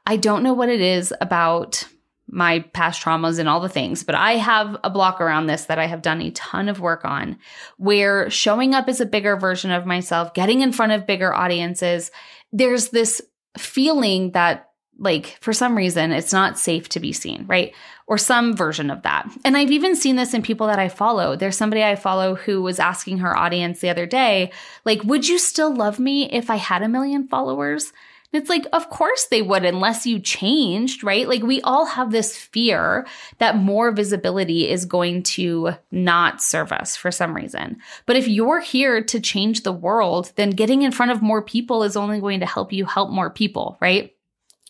I 0.05 0.17
don't 0.17 0.43
know 0.43 0.53
what 0.53 0.69
it 0.69 0.81
is 0.81 1.13
about 1.21 1.85
my 2.31 2.59
past 2.73 3.03
traumas 3.03 3.39
and 3.39 3.49
all 3.49 3.59
the 3.59 3.69
things, 3.69 4.03
but 4.03 4.15
I 4.15 4.33
have 4.33 4.77
a 4.83 4.89
block 4.89 5.19
around 5.19 5.47
this 5.47 5.65
that 5.65 5.79
I 5.79 5.85
have 5.85 6.01
done 6.01 6.21
a 6.21 6.31
ton 6.31 6.69
of 6.69 6.79
work 6.79 7.05
on 7.05 7.37
where 7.77 8.29
showing 8.29 8.73
up 8.73 8.87
as 8.87 9.01
a 9.01 9.05
bigger 9.05 9.35
version 9.35 9.69
of 9.69 9.85
myself, 9.85 10.33
getting 10.33 10.61
in 10.61 10.71
front 10.71 10.93
of 10.93 11.05
bigger 11.05 11.33
audiences, 11.33 12.09
there's 12.51 12.89
this 12.89 13.21
feeling 13.57 14.31
that 14.31 14.69
like 14.97 15.37
for 15.41 15.51
some 15.51 15.75
reason 15.75 16.11
it's 16.11 16.31
not 16.31 16.59
safe 16.59 16.87
to 16.89 16.99
be 16.99 17.11
seen, 17.11 17.45
right? 17.47 17.73
Or 18.07 18.17
some 18.17 18.55
version 18.55 18.89
of 18.89 19.01
that. 19.01 19.27
And 19.43 19.57
I've 19.57 19.71
even 19.71 19.95
seen 19.95 20.15
this 20.15 20.33
in 20.33 20.41
people 20.41 20.67
that 20.67 20.79
I 20.79 20.89
follow. 20.89 21.35
There's 21.35 21.57
somebody 21.57 21.83
I 21.83 21.95
follow 21.95 22.35
who 22.35 22.61
was 22.61 22.79
asking 22.79 23.17
her 23.19 23.35
audience 23.35 23.79
the 23.79 23.89
other 23.89 24.05
day, 24.05 24.51
like, 24.85 25.03
would 25.03 25.27
you 25.27 25.39
still 25.39 25.73
love 25.73 25.99
me 25.99 26.29
if 26.31 26.49
I 26.49 26.57
had 26.57 26.83
a 26.83 26.89
million 26.89 27.27
followers? 27.27 27.91
It's 28.33 28.49
like, 28.49 28.65
of 28.71 28.89
course 28.89 29.25
they 29.25 29.41
would, 29.41 29.65
unless 29.65 30.05
you 30.05 30.19
changed, 30.19 31.03
right? 31.03 31.27
Like, 31.27 31.43
we 31.43 31.59
all 31.61 31.85
have 31.85 32.11
this 32.11 32.37
fear 32.37 33.05
that 33.39 33.57
more 33.57 33.91
visibility 33.91 34.69
is 34.69 34.85
going 34.85 35.23
to 35.23 35.71
not 35.91 36.41
serve 36.41 36.71
us 36.71 36.95
for 36.95 37.11
some 37.11 37.35
reason. 37.35 37.77
But 38.05 38.15
if 38.15 38.27
you're 38.29 38.61
here 38.61 39.03
to 39.03 39.19
change 39.19 39.63
the 39.63 39.73
world, 39.73 40.31
then 40.37 40.51
getting 40.51 40.83
in 40.83 40.91
front 40.91 41.11
of 41.11 41.21
more 41.21 41.41
people 41.41 41.83
is 41.83 41.97
only 41.97 42.21
going 42.21 42.39
to 42.39 42.45
help 42.45 42.71
you 42.71 42.85
help 42.85 43.09
more 43.09 43.29
people, 43.29 43.77
right? 43.81 44.15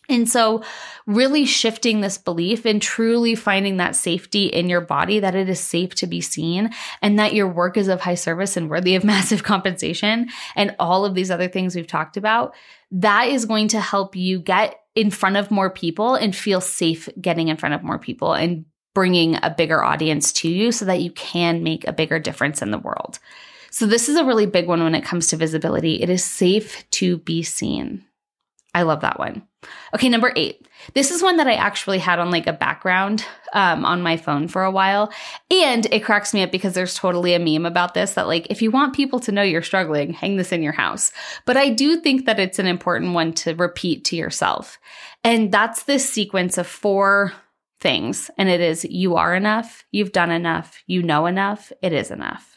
And 0.08 0.28
so, 0.28 0.62
really 1.06 1.44
shifting 1.44 2.00
this 2.00 2.18
belief 2.18 2.64
and 2.64 2.82
truly 2.82 3.34
finding 3.34 3.76
that 3.76 3.94
safety 3.94 4.46
in 4.46 4.68
your 4.68 4.80
body 4.80 5.20
that 5.20 5.34
it 5.34 5.48
is 5.48 5.60
safe 5.60 5.94
to 5.96 6.06
be 6.06 6.20
seen 6.20 6.70
and 7.00 7.18
that 7.18 7.34
your 7.34 7.48
work 7.48 7.76
is 7.76 7.88
of 7.88 8.00
high 8.00 8.16
service 8.16 8.56
and 8.56 8.68
worthy 8.68 8.96
of 8.96 9.04
massive 9.12 9.44
compensation 9.44 10.28
and 10.56 10.74
all 10.78 11.04
of 11.04 11.14
these 11.14 11.30
other 11.30 11.48
things 11.48 11.74
we've 11.74 11.86
talked 11.86 12.16
about, 12.16 12.54
that 12.90 13.28
is 13.28 13.46
going 13.46 13.68
to 13.68 13.80
help 13.80 14.16
you 14.16 14.40
get 14.40 14.80
in 14.94 15.10
front 15.10 15.36
of 15.36 15.50
more 15.50 15.70
people 15.70 16.14
and 16.14 16.34
feel 16.34 16.60
safe 16.60 17.08
getting 17.20 17.48
in 17.48 17.56
front 17.56 17.74
of 17.74 17.82
more 17.82 17.98
people 17.98 18.34
and 18.34 18.64
bringing 18.94 19.36
a 19.42 19.54
bigger 19.56 19.82
audience 19.82 20.32
to 20.32 20.50
you 20.50 20.72
so 20.72 20.84
that 20.84 21.00
you 21.00 21.10
can 21.12 21.62
make 21.62 21.86
a 21.86 21.92
bigger 21.92 22.18
difference 22.18 22.60
in 22.60 22.70
the 22.70 22.78
world. 22.78 23.18
So, 23.70 23.86
this 23.86 24.08
is 24.08 24.16
a 24.16 24.24
really 24.24 24.46
big 24.46 24.66
one 24.66 24.82
when 24.82 24.94
it 24.94 25.04
comes 25.04 25.28
to 25.28 25.36
visibility. 25.36 26.02
It 26.02 26.10
is 26.10 26.22
safe 26.22 26.84
to 26.90 27.18
be 27.18 27.42
seen. 27.42 28.04
I 28.74 28.82
love 28.82 29.00
that 29.00 29.18
one. 29.18 29.48
Okay, 29.94 30.08
number 30.08 30.32
eight. 30.36 30.66
This 30.94 31.10
is 31.10 31.22
one 31.22 31.36
that 31.36 31.46
I 31.46 31.54
actually 31.54 31.98
had 31.98 32.18
on 32.18 32.30
like 32.30 32.46
a 32.46 32.52
background 32.52 33.24
um, 33.52 33.84
on 33.84 34.02
my 34.02 34.16
phone 34.16 34.48
for 34.48 34.64
a 34.64 34.70
while. 34.70 35.12
And 35.50 35.86
it 35.92 36.04
cracks 36.04 36.34
me 36.34 36.42
up 36.42 36.50
because 36.50 36.74
there's 36.74 36.94
totally 36.94 37.34
a 37.34 37.38
meme 37.38 37.66
about 37.66 37.94
this 37.94 38.14
that, 38.14 38.26
like, 38.26 38.46
if 38.50 38.62
you 38.62 38.70
want 38.70 38.96
people 38.96 39.20
to 39.20 39.32
know 39.32 39.42
you're 39.42 39.62
struggling, 39.62 40.12
hang 40.12 40.36
this 40.36 40.52
in 40.52 40.62
your 40.62 40.72
house. 40.72 41.12
But 41.44 41.56
I 41.56 41.68
do 41.68 42.00
think 42.00 42.26
that 42.26 42.40
it's 42.40 42.58
an 42.58 42.66
important 42.66 43.12
one 43.12 43.32
to 43.34 43.54
repeat 43.54 44.04
to 44.06 44.16
yourself. 44.16 44.78
And 45.22 45.52
that's 45.52 45.84
this 45.84 46.08
sequence 46.08 46.58
of 46.58 46.66
four 46.66 47.32
things. 47.80 48.30
And 48.38 48.48
it 48.48 48.60
is 48.60 48.84
you 48.84 49.16
are 49.16 49.34
enough, 49.34 49.84
you've 49.92 50.12
done 50.12 50.30
enough, 50.30 50.82
you 50.86 51.02
know 51.02 51.26
enough, 51.26 51.72
it 51.82 51.92
is 51.92 52.10
enough. 52.10 52.51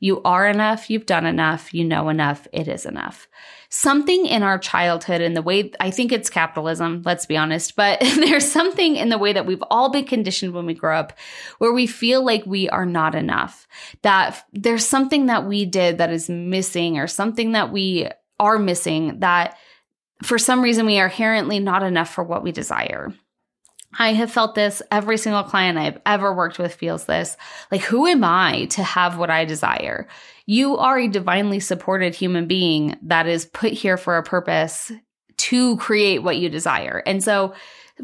You 0.00 0.22
are 0.22 0.46
enough, 0.46 0.90
you've 0.90 1.06
done 1.06 1.26
enough, 1.26 1.74
you 1.74 1.84
know 1.84 2.08
enough, 2.08 2.46
it 2.52 2.68
is 2.68 2.86
enough. 2.86 3.26
Something 3.68 4.26
in 4.26 4.42
our 4.42 4.58
childhood 4.58 5.20
and 5.20 5.36
the 5.36 5.42
way 5.42 5.72
I 5.80 5.90
think 5.90 6.12
it's 6.12 6.30
capitalism, 6.30 7.02
let's 7.04 7.26
be 7.26 7.36
honest, 7.36 7.74
but 7.74 8.00
there's 8.16 8.50
something 8.50 8.96
in 8.96 9.08
the 9.08 9.18
way 9.18 9.32
that 9.32 9.46
we've 9.46 9.64
all 9.70 9.90
been 9.90 10.04
conditioned 10.04 10.54
when 10.54 10.66
we 10.66 10.74
grow 10.74 10.96
up 10.96 11.14
where 11.58 11.72
we 11.72 11.86
feel 11.86 12.24
like 12.24 12.46
we 12.46 12.68
are 12.68 12.86
not 12.86 13.14
enough, 13.14 13.66
that 14.02 14.44
there's 14.52 14.86
something 14.86 15.26
that 15.26 15.46
we 15.46 15.64
did 15.64 15.98
that 15.98 16.10
is 16.10 16.28
missing 16.28 16.98
or 16.98 17.08
something 17.08 17.52
that 17.52 17.72
we 17.72 18.08
are 18.38 18.58
missing 18.58 19.18
that 19.20 19.56
for 20.22 20.38
some 20.38 20.62
reason 20.62 20.86
we 20.86 20.98
are 20.98 21.06
inherently 21.06 21.58
not 21.58 21.82
enough 21.82 22.12
for 22.12 22.22
what 22.22 22.42
we 22.42 22.52
desire. 22.52 23.12
I 23.98 24.12
have 24.12 24.30
felt 24.30 24.54
this. 24.54 24.80
Every 24.90 25.18
single 25.18 25.42
client 25.42 25.76
I've 25.76 26.00
ever 26.06 26.32
worked 26.32 26.58
with 26.58 26.74
feels 26.74 27.04
this. 27.06 27.36
Like, 27.72 27.82
who 27.82 28.06
am 28.06 28.22
I 28.24 28.66
to 28.66 28.82
have 28.82 29.18
what 29.18 29.30
I 29.30 29.44
desire? 29.44 30.08
You 30.46 30.76
are 30.76 30.98
a 30.98 31.08
divinely 31.08 31.60
supported 31.60 32.14
human 32.14 32.46
being 32.46 32.96
that 33.02 33.26
is 33.26 33.44
put 33.46 33.72
here 33.72 33.96
for 33.96 34.16
a 34.16 34.22
purpose 34.22 34.92
to 35.38 35.76
create 35.76 36.22
what 36.22 36.38
you 36.38 36.48
desire. 36.48 37.02
And 37.06 37.22
so, 37.22 37.54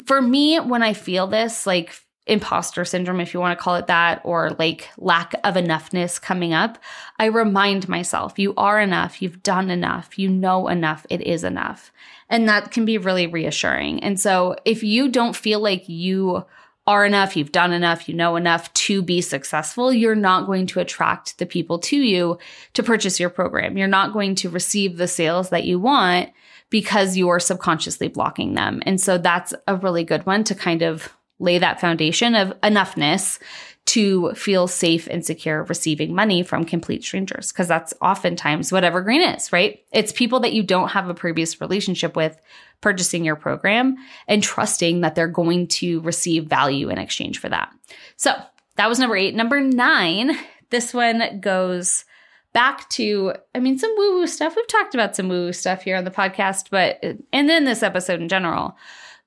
For 0.05 0.21
me, 0.21 0.59
when 0.59 0.83
I 0.83 0.93
feel 0.93 1.27
this, 1.27 1.67
like 1.67 1.95
imposter 2.27 2.85
syndrome, 2.85 3.21
if 3.21 3.35
you 3.35 3.41
want 3.41 3.57
to 3.57 3.63
call 3.63 3.77
it 3.77 3.87
that, 3.87 4.21
or 4.25 4.51
like 4.59 4.89
lack 4.99 5.35
of 5.45 5.55
enoughness 5.55 6.21
coming 6.21 6.53
up, 6.53 6.79
I 7.19 7.27
remind 7.27 7.89
myself, 7.89 8.39
you 8.39 8.55
are 8.57 8.81
enough, 8.81 9.23
you've 9.23 9.43
done 9.43 9.71
enough, 9.71 10.19
you 10.19 10.29
know 10.29 10.69
enough, 10.69 11.07
it 11.11 11.21
is 11.21 11.45
enough. 11.45 11.93
And 12.35 12.49
that 12.49 12.73
can 12.73 12.85
be 12.85 12.99
really 12.99 13.29
reassuring. 13.29 14.03
And 14.03 14.19
so 14.19 14.57
if 14.65 14.83
you 14.83 15.09
don't 15.09 15.37
feel 15.37 15.61
like 15.61 15.89
you 15.89 16.45
are 16.85 17.07
enough, 17.07 17.37
you've 17.37 17.53
done 17.53 17.73
enough, 17.73 18.09
you 18.09 18.15
know 18.17 18.35
enough 18.35 18.75
to 18.75 19.03
be 19.03 19.21
successful, 19.21 19.93
you're 19.93 20.17
not 20.17 20.45
going 20.45 20.67
to 20.67 20.81
attract 20.81 21.39
the 21.39 21.47
people 21.47 21.79
to 21.79 21.97
you 21.97 22.37
to 22.73 22.83
purchase 22.83 23.21
your 23.21 23.31
program. 23.31 23.79
You're 23.79 23.87
not 23.87 24.13
going 24.13 24.35
to 24.35 24.51
receive 24.51 24.97
the 24.97 25.07
sales 25.07 25.51
that 25.51 25.63
you 25.63 25.79
want 25.79 26.31
because 26.71 27.17
you're 27.17 27.39
subconsciously 27.39 28.09
blocking 28.09 28.55
them. 28.55 28.83
And 28.85 29.01
so 29.01 29.17
that's 29.17 29.55
a 29.69 29.77
really 29.77 30.03
good 30.03 30.27
one 30.27 30.43
to 30.43 30.57
kind 30.57 30.83
of 30.83 31.13
lay 31.39 31.59
that 31.59 31.81
foundation 31.81 32.35
of 32.35 32.49
enoughness 32.63 33.39
to 33.87 34.33
feel 34.33 34.67
safe 34.67 35.07
and 35.09 35.25
secure 35.25 35.65
receiving 35.65 36.15
money 36.15 36.43
from 36.43 36.65
complete 36.65 37.05
strangers 37.05 37.53
because 37.53 37.69
that's 37.69 37.93
oftentimes 38.01 38.73
what 38.73 38.85
evergreen 38.85 39.21
is 39.21 39.53
right? 39.53 39.85
It's 39.93 40.13
people 40.13 40.41
that 40.41 40.55
you 40.55 40.63
don't 40.63 40.89
have 40.89 41.09
a 41.09 41.15
previous 41.15 41.61
relationship 41.61 42.17
with 42.17 42.41
purchasing 42.81 43.25
your 43.25 43.37
program 43.37 43.97
and 44.27 44.43
trusting 44.43 45.03
that 45.03 45.15
they're 45.15 45.29
going 45.29 45.67
to 45.69 46.01
receive 46.01 46.47
value 46.47 46.89
in 46.89 46.99
exchange 46.99 47.39
for 47.39 47.49
that. 47.51 47.73
So 48.17 48.33
that 48.77 48.89
was 48.89 48.99
number 48.99 49.17
eight. 49.17 49.35
Number 49.35 49.61
nine 49.61 50.37
this 50.71 50.93
one 50.93 51.41
goes 51.41 52.05
back 52.53 52.89
to 52.89 53.33
i 53.55 53.61
mean 53.61 53.79
some 53.79 53.95
woo 53.97 54.19
woo 54.19 54.27
stuff. 54.27 54.57
We've 54.57 54.67
talked 54.67 54.95
about 54.95 55.15
some 55.15 55.29
woo 55.29 55.47
woo 55.47 55.53
stuff 55.53 55.83
here 55.83 55.97
on 55.97 56.05
the 56.05 56.11
podcast 56.11 56.71
but 56.71 57.03
and 57.33 57.49
then 57.49 57.65
this 57.65 57.83
episode 57.83 58.21
in 58.21 58.29
general. 58.29 58.77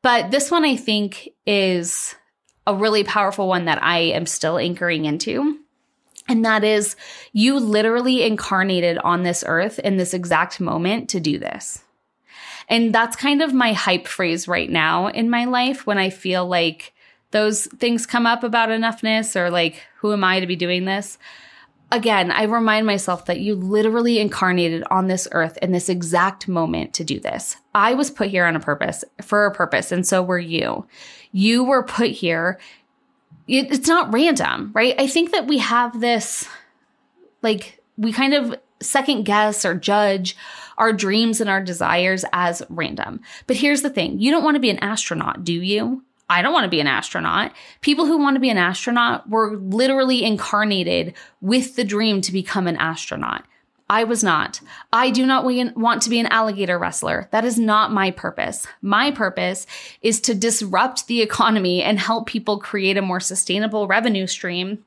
But 0.02 0.32
this 0.32 0.50
one 0.50 0.66
I 0.66 0.76
think 0.76 1.30
is 1.46 2.16
a 2.68 2.76
really 2.76 3.04
powerful 3.04 3.48
one 3.48 3.66
that 3.66 3.82
I 3.82 4.00
am 4.00 4.28
still 4.28 4.60
anchoring 4.60 5.06
into. 5.06 5.58
And 6.28 6.44
that 6.44 6.66
is 6.66 6.98
you 7.32 7.58
literally 7.58 8.22
incarnated 8.22 8.98
on 9.00 9.24
this 9.24 9.44
earth 9.48 9.80
in 9.80 9.96
this 9.96 10.14
exact 10.14 10.60
moment 10.60 11.10
to 11.10 11.22
do 11.22 11.40
this. 11.40 11.82
And 12.68 12.94
that's 12.94 13.16
kind 13.16 13.42
of 13.42 13.54
my 13.54 13.72
hype 13.72 14.08
phrase 14.08 14.46
right 14.46 14.70
now 14.70 15.08
in 15.08 15.30
my 15.30 15.46
life 15.46 15.88
when 15.88 15.98
I 15.98 16.10
feel 16.10 16.46
like 16.46 16.94
those 17.32 17.68
things 17.68 18.06
come 18.06 18.26
up 18.26 18.44
about 18.44 18.70
enoughness 18.70 19.38
or 19.38 19.50
like, 19.50 19.82
who 20.00 20.12
am 20.12 20.26
I 20.26 20.42
to 20.42 20.48
be 20.48 20.58
doing 20.58 20.84
this? 20.84 21.18
again, 21.92 22.32
I 22.32 22.44
remind 22.44 22.86
myself 22.86 23.26
that 23.26 23.40
you 23.40 23.56
literally 23.56 24.20
incarnated 24.20 24.84
on 24.90 25.08
this 25.08 25.28
earth 25.32 25.58
in 25.62 25.72
this 25.72 25.90
exact 25.90 26.48
moment 26.48 26.94
to 26.96 27.04
do 27.04 27.20
this. 27.20 27.58
I 27.74 27.94
was 27.94 28.12
put 28.12 28.30
here 28.30 28.46
on 28.46 28.56
a 28.56 28.60
purpose, 28.60 29.04
for 29.22 29.46
a 29.46 29.54
purpose, 29.54 29.92
and 29.92 30.06
so 30.06 30.22
were 30.22 30.40
you. 30.40 30.86
You 31.38 31.64
were 31.64 31.84
put 31.84 32.10
here. 32.10 32.58
it's 33.48 33.88
not 33.88 34.12
random, 34.12 34.72
right? 34.74 34.96
I 34.98 35.06
think 35.06 35.34
that 35.34 35.46
we 35.46 35.60
have 35.60 36.02
this, 36.02 36.50
like, 37.44 37.80
we 37.96 38.12
kind 38.12 38.34
of 38.34 38.56
second 38.80 39.26
guess 39.26 39.64
or 39.64 39.76
judge 39.76 40.36
our 40.80 40.92
dreams 40.92 41.40
and 41.40 41.48
our 41.48 41.62
desires 41.62 42.26
as 42.34 42.64
random. 42.70 43.22
But 43.46 43.58
here's 43.58 43.84
the 43.84 43.92
thing 43.92 44.20
you 44.20 44.32
don't 44.32 44.44
want 44.44 44.56
to 44.56 44.60
be 44.60 44.72
an 44.72 44.80
astronaut, 44.80 45.44
do 45.44 45.54
you? 45.54 46.04
I 46.28 46.42
don't 46.42 46.54
want 46.54 46.64
to 46.64 46.70
be 46.70 46.82
an 46.82 46.88
astronaut. 46.88 47.52
People 47.82 48.08
who 48.08 48.18
want 48.18 48.36
to 48.36 48.42
be 48.42 48.50
an 48.50 48.58
astronaut 48.58 49.30
were 49.30 49.58
literally 49.58 50.24
incarnated 50.24 51.14
with 51.40 51.76
the 51.76 51.84
dream 51.84 52.20
to 52.22 52.32
become 52.32 52.66
an 52.66 52.78
astronaut. 52.78 53.46
I 53.90 54.04
was 54.04 54.24
not. 54.24 54.60
I 54.92 55.10
do 55.12 55.26
not 55.26 55.46
want 55.46 56.02
to 56.02 56.10
be 56.10 56.20
an 56.20 56.26
alligator 56.28 56.78
wrestler. 56.78 57.30
That 57.32 57.46
is 57.46 57.58
not 57.58 57.94
my 57.94 58.12
purpose. 58.12 58.68
My 58.82 59.12
purpose 59.12 59.66
is 60.02 60.20
to 60.22 60.36
disrupt 60.36 61.08
the 61.08 61.22
economy 61.22 61.82
and 61.82 61.98
help 61.98 62.28
people 62.28 62.60
create 62.60 62.98
a 62.98 63.02
more 63.02 63.22
sustainable 63.22 63.88
revenue 63.88 64.28
stream 64.28 64.84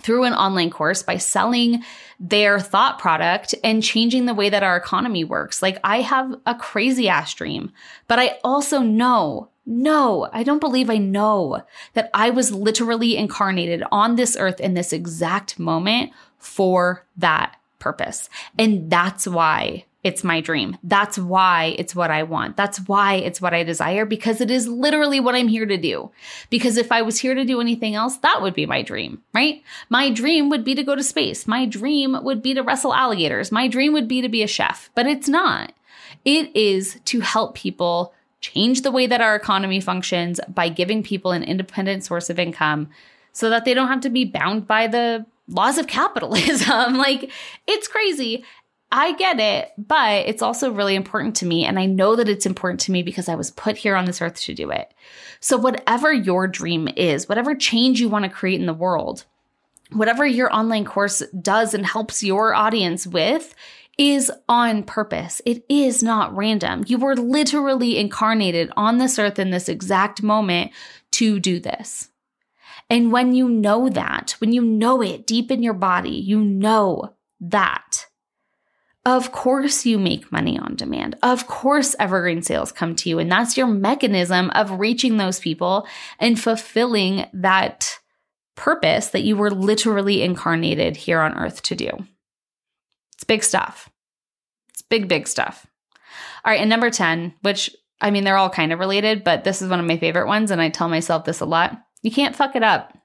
through 0.00 0.24
an 0.24 0.32
online 0.32 0.70
course 0.70 1.02
by 1.02 1.16
selling 1.16 1.82
their 2.20 2.58
thought 2.60 2.98
product 2.98 3.54
and 3.62 3.82
changing 3.82 4.26
the 4.26 4.34
way 4.34 4.48
that 4.48 4.62
our 4.62 4.76
economy 4.76 5.24
works. 5.24 5.60
Like 5.60 5.78
I 5.84 6.00
have 6.00 6.34
a 6.46 6.54
crazy 6.54 7.08
ass 7.08 7.34
dream, 7.34 7.72
but 8.06 8.18
I 8.18 8.38
also 8.44 8.80
know 8.80 9.48
no, 9.70 10.30
I 10.32 10.44
don't 10.44 10.60
believe 10.60 10.88
I 10.88 10.96
know 10.96 11.62
that 11.92 12.08
I 12.14 12.30
was 12.30 12.50
literally 12.50 13.18
incarnated 13.18 13.82
on 13.92 14.16
this 14.16 14.34
earth 14.34 14.60
in 14.60 14.72
this 14.72 14.94
exact 14.94 15.58
moment 15.58 16.10
for 16.38 17.04
that 17.18 17.54
purpose. 17.78 18.28
And 18.58 18.90
that's 18.90 19.26
why 19.26 19.84
it's 20.04 20.22
my 20.22 20.40
dream. 20.40 20.78
That's 20.84 21.18
why 21.18 21.74
it's 21.76 21.94
what 21.94 22.10
I 22.10 22.22
want. 22.22 22.56
That's 22.56 22.78
why 22.86 23.14
it's 23.14 23.40
what 23.40 23.52
I 23.52 23.64
desire 23.64 24.04
because 24.06 24.40
it 24.40 24.50
is 24.50 24.68
literally 24.68 25.18
what 25.18 25.34
I'm 25.34 25.48
here 25.48 25.66
to 25.66 25.76
do. 25.76 26.10
Because 26.50 26.76
if 26.76 26.92
I 26.92 27.02
was 27.02 27.18
here 27.18 27.34
to 27.34 27.44
do 27.44 27.60
anything 27.60 27.94
else, 27.94 28.16
that 28.18 28.40
would 28.40 28.54
be 28.54 28.64
my 28.64 28.82
dream, 28.82 29.22
right? 29.34 29.62
My 29.88 30.08
dream 30.10 30.50
would 30.50 30.64
be 30.64 30.76
to 30.76 30.84
go 30.84 30.94
to 30.94 31.02
space. 31.02 31.48
My 31.48 31.66
dream 31.66 32.16
would 32.22 32.42
be 32.42 32.54
to 32.54 32.62
wrestle 32.62 32.94
alligators. 32.94 33.50
My 33.50 33.66
dream 33.66 33.92
would 33.92 34.06
be 34.06 34.22
to 34.22 34.28
be 34.28 34.42
a 34.42 34.48
chef, 34.48 34.88
but 34.94 35.06
it's 35.06 35.28
not. 35.28 35.72
It 36.24 36.54
is 36.54 37.00
to 37.06 37.20
help 37.20 37.56
people 37.56 38.14
change 38.40 38.82
the 38.82 38.92
way 38.92 39.06
that 39.08 39.20
our 39.20 39.34
economy 39.34 39.80
functions 39.80 40.40
by 40.48 40.68
giving 40.68 41.02
people 41.02 41.32
an 41.32 41.42
independent 41.42 42.04
source 42.04 42.30
of 42.30 42.38
income 42.38 42.88
so 43.32 43.50
that 43.50 43.64
they 43.64 43.74
don't 43.74 43.88
have 43.88 44.00
to 44.02 44.10
be 44.10 44.24
bound 44.24 44.66
by 44.66 44.86
the 44.86 45.26
laws 45.48 45.78
of 45.78 45.86
capitalism. 45.86 46.94
like, 46.96 47.30
it's 47.66 47.88
crazy. 47.88 48.44
I 48.90 49.12
get 49.12 49.38
it, 49.38 49.72
but 49.76 50.26
it's 50.26 50.40
also 50.40 50.70
really 50.70 50.94
important 50.94 51.36
to 51.36 51.46
me. 51.46 51.64
And 51.64 51.78
I 51.78 51.84
know 51.84 52.16
that 52.16 52.28
it's 52.28 52.46
important 52.46 52.80
to 52.80 52.92
me 52.92 53.02
because 53.02 53.28
I 53.28 53.34
was 53.34 53.50
put 53.50 53.76
here 53.76 53.96
on 53.96 54.06
this 54.06 54.22
earth 54.22 54.40
to 54.42 54.54
do 54.54 54.70
it. 54.70 54.92
So, 55.40 55.58
whatever 55.58 56.12
your 56.12 56.46
dream 56.48 56.88
is, 56.96 57.28
whatever 57.28 57.54
change 57.54 58.00
you 58.00 58.08
want 58.08 58.24
to 58.24 58.30
create 58.30 58.60
in 58.60 58.66
the 58.66 58.72
world, 58.72 59.26
whatever 59.92 60.26
your 60.26 60.54
online 60.54 60.86
course 60.86 61.22
does 61.40 61.74
and 61.74 61.84
helps 61.84 62.22
your 62.22 62.54
audience 62.54 63.06
with, 63.06 63.54
is 63.98 64.32
on 64.48 64.84
purpose. 64.84 65.42
It 65.44 65.64
is 65.68 66.02
not 66.02 66.34
random. 66.34 66.84
You 66.86 66.98
were 66.98 67.16
literally 67.16 67.98
incarnated 67.98 68.70
on 68.76 68.98
this 68.98 69.18
earth 69.18 69.38
in 69.38 69.50
this 69.50 69.68
exact 69.68 70.22
moment 70.22 70.70
to 71.12 71.40
do 71.40 71.58
this. 71.60 72.08
And 72.90 73.12
when 73.12 73.34
you 73.34 73.48
know 73.48 73.88
that, 73.90 74.36
when 74.38 74.52
you 74.52 74.62
know 74.62 75.02
it 75.02 75.26
deep 75.26 75.50
in 75.50 75.62
your 75.62 75.74
body, 75.74 76.10
you 76.16 76.40
know 76.40 77.14
that. 77.40 78.06
Of 79.04 79.32
course, 79.32 79.86
you 79.86 79.98
make 79.98 80.32
money 80.32 80.58
on 80.58 80.74
demand. 80.74 81.16
Of 81.22 81.46
course, 81.46 81.96
evergreen 81.98 82.42
sales 82.42 82.72
come 82.72 82.94
to 82.96 83.08
you. 83.08 83.18
And 83.18 83.30
that's 83.30 83.56
your 83.56 83.66
mechanism 83.66 84.50
of 84.50 84.78
reaching 84.78 85.16
those 85.16 85.40
people 85.40 85.86
and 86.18 86.38
fulfilling 86.38 87.26
that 87.32 87.98
purpose 88.54 89.08
that 89.08 89.22
you 89.22 89.36
were 89.36 89.50
literally 89.50 90.22
incarnated 90.22 90.96
here 90.96 91.20
on 91.20 91.38
earth 91.38 91.62
to 91.62 91.74
do. 91.74 91.90
It's 93.14 93.24
big 93.24 93.42
stuff. 93.42 93.88
It's 94.70 94.82
big, 94.82 95.08
big 95.08 95.26
stuff. 95.26 95.66
All 96.44 96.52
right. 96.52 96.60
And 96.60 96.68
number 96.68 96.90
10, 96.90 97.34
which 97.42 97.70
I 98.00 98.10
mean, 98.10 98.24
they're 98.24 98.36
all 98.36 98.50
kind 98.50 98.72
of 98.72 98.78
related, 98.78 99.24
but 99.24 99.44
this 99.44 99.60
is 99.62 99.68
one 99.68 99.80
of 99.80 99.86
my 99.86 99.96
favorite 99.96 100.26
ones. 100.26 100.50
And 100.50 100.60
I 100.60 100.68
tell 100.68 100.88
myself 100.88 101.24
this 101.24 101.40
a 101.40 101.46
lot 101.46 101.80
you 102.02 102.10
can't 102.10 102.36
fuck 102.36 102.56
it 102.56 102.62
up. 102.62 102.96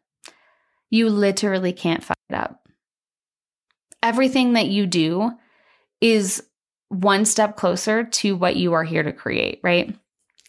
You 0.89 1.09
literally 1.09 1.73
can't 1.73 2.03
fuck 2.03 2.19
it 2.29 2.35
up. 2.35 2.67
Everything 4.01 4.53
that 4.53 4.67
you 4.67 4.85
do 4.85 5.31
is 6.01 6.43
one 6.89 7.25
step 7.25 7.55
closer 7.55 8.03
to 8.03 8.35
what 8.35 8.55
you 8.55 8.73
are 8.73 8.83
here 8.83 9.03
to 9.03 9.11
create, 9.11 9.59
right? 9.63 9.95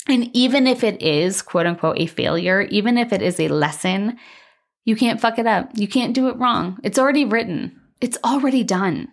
And 0.09 0.30
even 0.37 0.66
if 0.66 0.85
it 0.85 1.00
is 1.00 1.40
quote 1.40 1.66
unquote 1.66 1.98
a 1.98 2.07
failure, 2.07 2.62
even 2.62 2.98
if 2.98 3.12
it 3.12 3.22
is 3.22 3.40
a 3.40 3.48
lesson, 3.48 4.18
you 4.85 4.96
can't 4.96 5.20
fuck 5.20 5.38
it 5.38 5.46
up. 5.46 5.70
You 5.74 5.88
can't 5.88 6.14
do 6.14 6.28
it 6.28 6.37
wrong. 6.37 6.78
It's 6.83 6.98
already 6.98 7.24
written, 7.24 7.80
it's 8.00 8.18
already 8.24 8.64
done. 8.64 9.09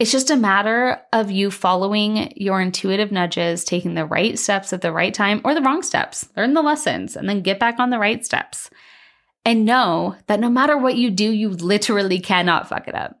It's 0.00 0.10
just 0.10 0.30
a 0.30 0.36
matter 0.36 0.98
of 1.12 1.30
you 1.30 1.50
following 1.50 2.32
your 2.34 2.58
intuitive 2.58 3.12
nudges, 3.12 3.64
taking 3.64 3.92
the 3.92 4.06
right 4.06 4.38
steps 4.38 4.72
at 4.72 4.80
the 4.80 4.92
right 4.92 5.12
time 5.12 5.42
or 5.44 5.54
the 5.54 5.60
wrong 5.60 5.82
steps. 5.82 6.26
Learn 6.38 6.54
the 6.54 6.62
lessons 6.62 7.16
and 7.16 7.28
then 7.28 7.42
get 7.42 7.60
back 7.60 7.78
on 7.78 7.90
the 7.90 7.98
right 7.98 8.24
steps. 8.24 8.70
And 9.44 9.66
know 9.66 10.16
that 10.26 10.40
no 10.40 10.48
matter 10.48 10.78
what 10.78 10.96
you 10.96 11.10
do, 11.10 11.30
you 11.30 11.50
literally 11.50 12.18
cannot 12.18 12.66
fuck 12.66 12.88
it 12.88 12.94
up. 12.94 13.18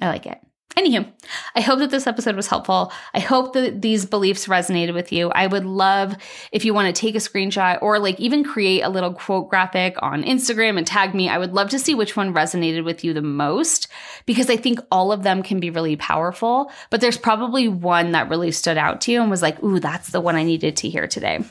I 0.00 0.08
like 0.08 0.26
it. 0.26 0.40
Anywho, 0.76 1.06
I 1.54 1.60
hope 1.60 1.78
that 1.78 1.90
this 1.90 2.06
episode 2.06 2.34
was 2.34 2.48
helpful. 2.48 2.92
I 3.14 3.20
hope 3.20 3.52
that 3.52 3.80
these 3.80 4.06
beliefs 4.06 4.46
resonated 4.46 4.92
with 4.92 5.12
you. 5.12 5.30
I 5.30 5.46
would 5.46 5.64
love 5.64 6.16
if 6.50 6.64
you 6.64 6.74
want 6.74 6.94
to 6.94 7.00
take 7.00 7.14
a 7.14 7.18
screenshot 7.18 7.78
or 7.80 8.00
like 8.00 8.18
even 8.18 8.42
create 8.42 8.80
a 8.80 8.88
little 8.88 9.12
quote 9.12 9.48
graphic 9.48 9.96
on 10.02 10.24
Instagram 10.24 10.76
and 10.76 10.86
tag 10.86 11.14
me. 11.14 11.28
I 11.28 11.38
would 11.38 11.52
love 11.52 11.70
to 11.70 11.78
see 11.78 11.94
which 11.94 12.16
one 12.16 12.34
resonated 12.34 12.84
with 12.84 13.04
you 13.04 13.12
the 13.12 13.22
most 13.22 13.86
because 14.26 14.50
I 14.50 14.56
think 14.56 14.80
all 14.90 15.12
of 15.12 15.22
them 15.22 15.42
can 15.44 15.60
be 15.60 15.70
really 15.70 15.96
powerful, 15.96 16.70
but 16.90 17.00
there's 17.00 17.18
probably 17.18 17.68
one 17.68 18.12
that 18.12 18.28
really 18.28 18.50
stood 18.50 18.76
out 18.76 19.00
to 19.02 19.12
you 19.12 19.20
and 19.20 19.30
was 19.30 19.42
like, 19.42 19.62
ooh, 19.62 19.78
that's 19.78 20.10
the 20.10 20.20
one 20.20 20.34
I 20.34 20.42
needed 20.42 20.76
to 20.78 20.88
hear 20.88 21.06
today. 21.06 21.44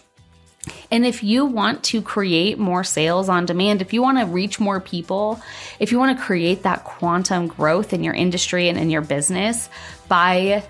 And 0.91 1.05
if 1.05 1.23
you 1.23 1.45
want 1.45 1.83
to 1.85 2.01
create 2.01 2.57
more 2.57 2.83
sales 2.83 3.29
on 3.29 3.45
demand, 3.45 3.81
if 3.81 3.93
you 3.93 4.01
want 4.01 4.19
to 4.19 4.25
reach 4.25 4.59
more 4.59 4.79
people, 4.79 5.41
if 5.79 5.91
you 5.91 5.99
want 5.99 6.17
to 6.17 6.23
create 6.23 6.63
that 6.63 6.83
quantum 6.83 7.47
growth 7.47 7.93
in 7.93 8.03
your 8.03 8.13
industry 8.13 8.69
and 8.69 8.77
in 8.77 8.89
your 8.89 9.01
business 9.01 9.69
by 10.07 10.63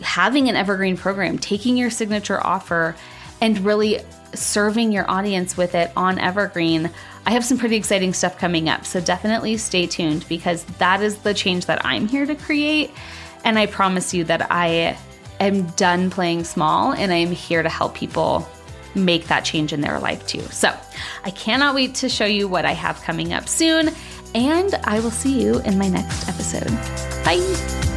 having 0.00 0.48
an 0.48 0.56
evergreen 0.56 0.96
program, 0.96 1.38
taking 1.38 1.76
your 1.76 1.90
signature 1.90 2.44
offer 2.44 2.94
and 3.40 3.58
really 3.60 4.00
serving 4.34 4.92
your 4.92 5.10
audience 5.10 5.56
with 5.56 5.74
it 5.74 5.90
on 5.96 6.18
Evergreen, 6.18 6.90
I 7.26 7.32
have 7.32 7.44
some 7.44 7.58
pretty 7.58 7.76
exciting 7.76 8.12
stuff 8.12 8.38
coming 8.38 8.68
up. 8.68 8.84
So 8.84 9.00
definitely 9.00 9.56
stay 9.56 9.86
tuned 9.86 10.26
because 10.28 10.64
that 10.78 11.02
is 11.02 11.18
the 11.18 11.34
change 11.34 11.66
that 11.66 11.84
I'm 11.84 12.08
here 12.08 12.26
to 12.26 12.34
create. 12.34 12.90
And 13.44 13.58
I 13.58 13.66
promise 13.66 14.14
you 14.14 14.24
that 14.24 14.50
I 14.50 14.96
am 15.40 15.66
done 15.70 16.10
playing 16.10 16.44
small 16.44 16.92
and 16.92 17.12
I'm 17.12 17.32
here 17.32 17.62
to 17.62 17.68
help 17.68 17.94
people 17.94 18.48
make 18.94 19.28
that 19.28 19.44
change 19.44 19.72
in 19.72 19.80
their 19.80 19.98
life 19.98 20.26
too. 20.26 20.42
So 20.42 20.76
I 21.24 21.30
cannot 21.30 21.74
wait 21.74 21.96
to 21.96 22.08
show 22.08 22.26
you 22.26 22.48
what 22.48 22.64
I 22.64 22.72
have 22.72 23.00
coming 23.02 23.32
up 23.32 23.48
soon. 23.48 23.90
And 24.34 24.74
I 24.84 25.00
will 25.00 25.10
see 25.10 25.42
you 25.42 25.60
in 25.60 25.78
my 25.78 25.88
next 25.88 26.28
episode. 26.28 26.70
Bye. 27.24 27.91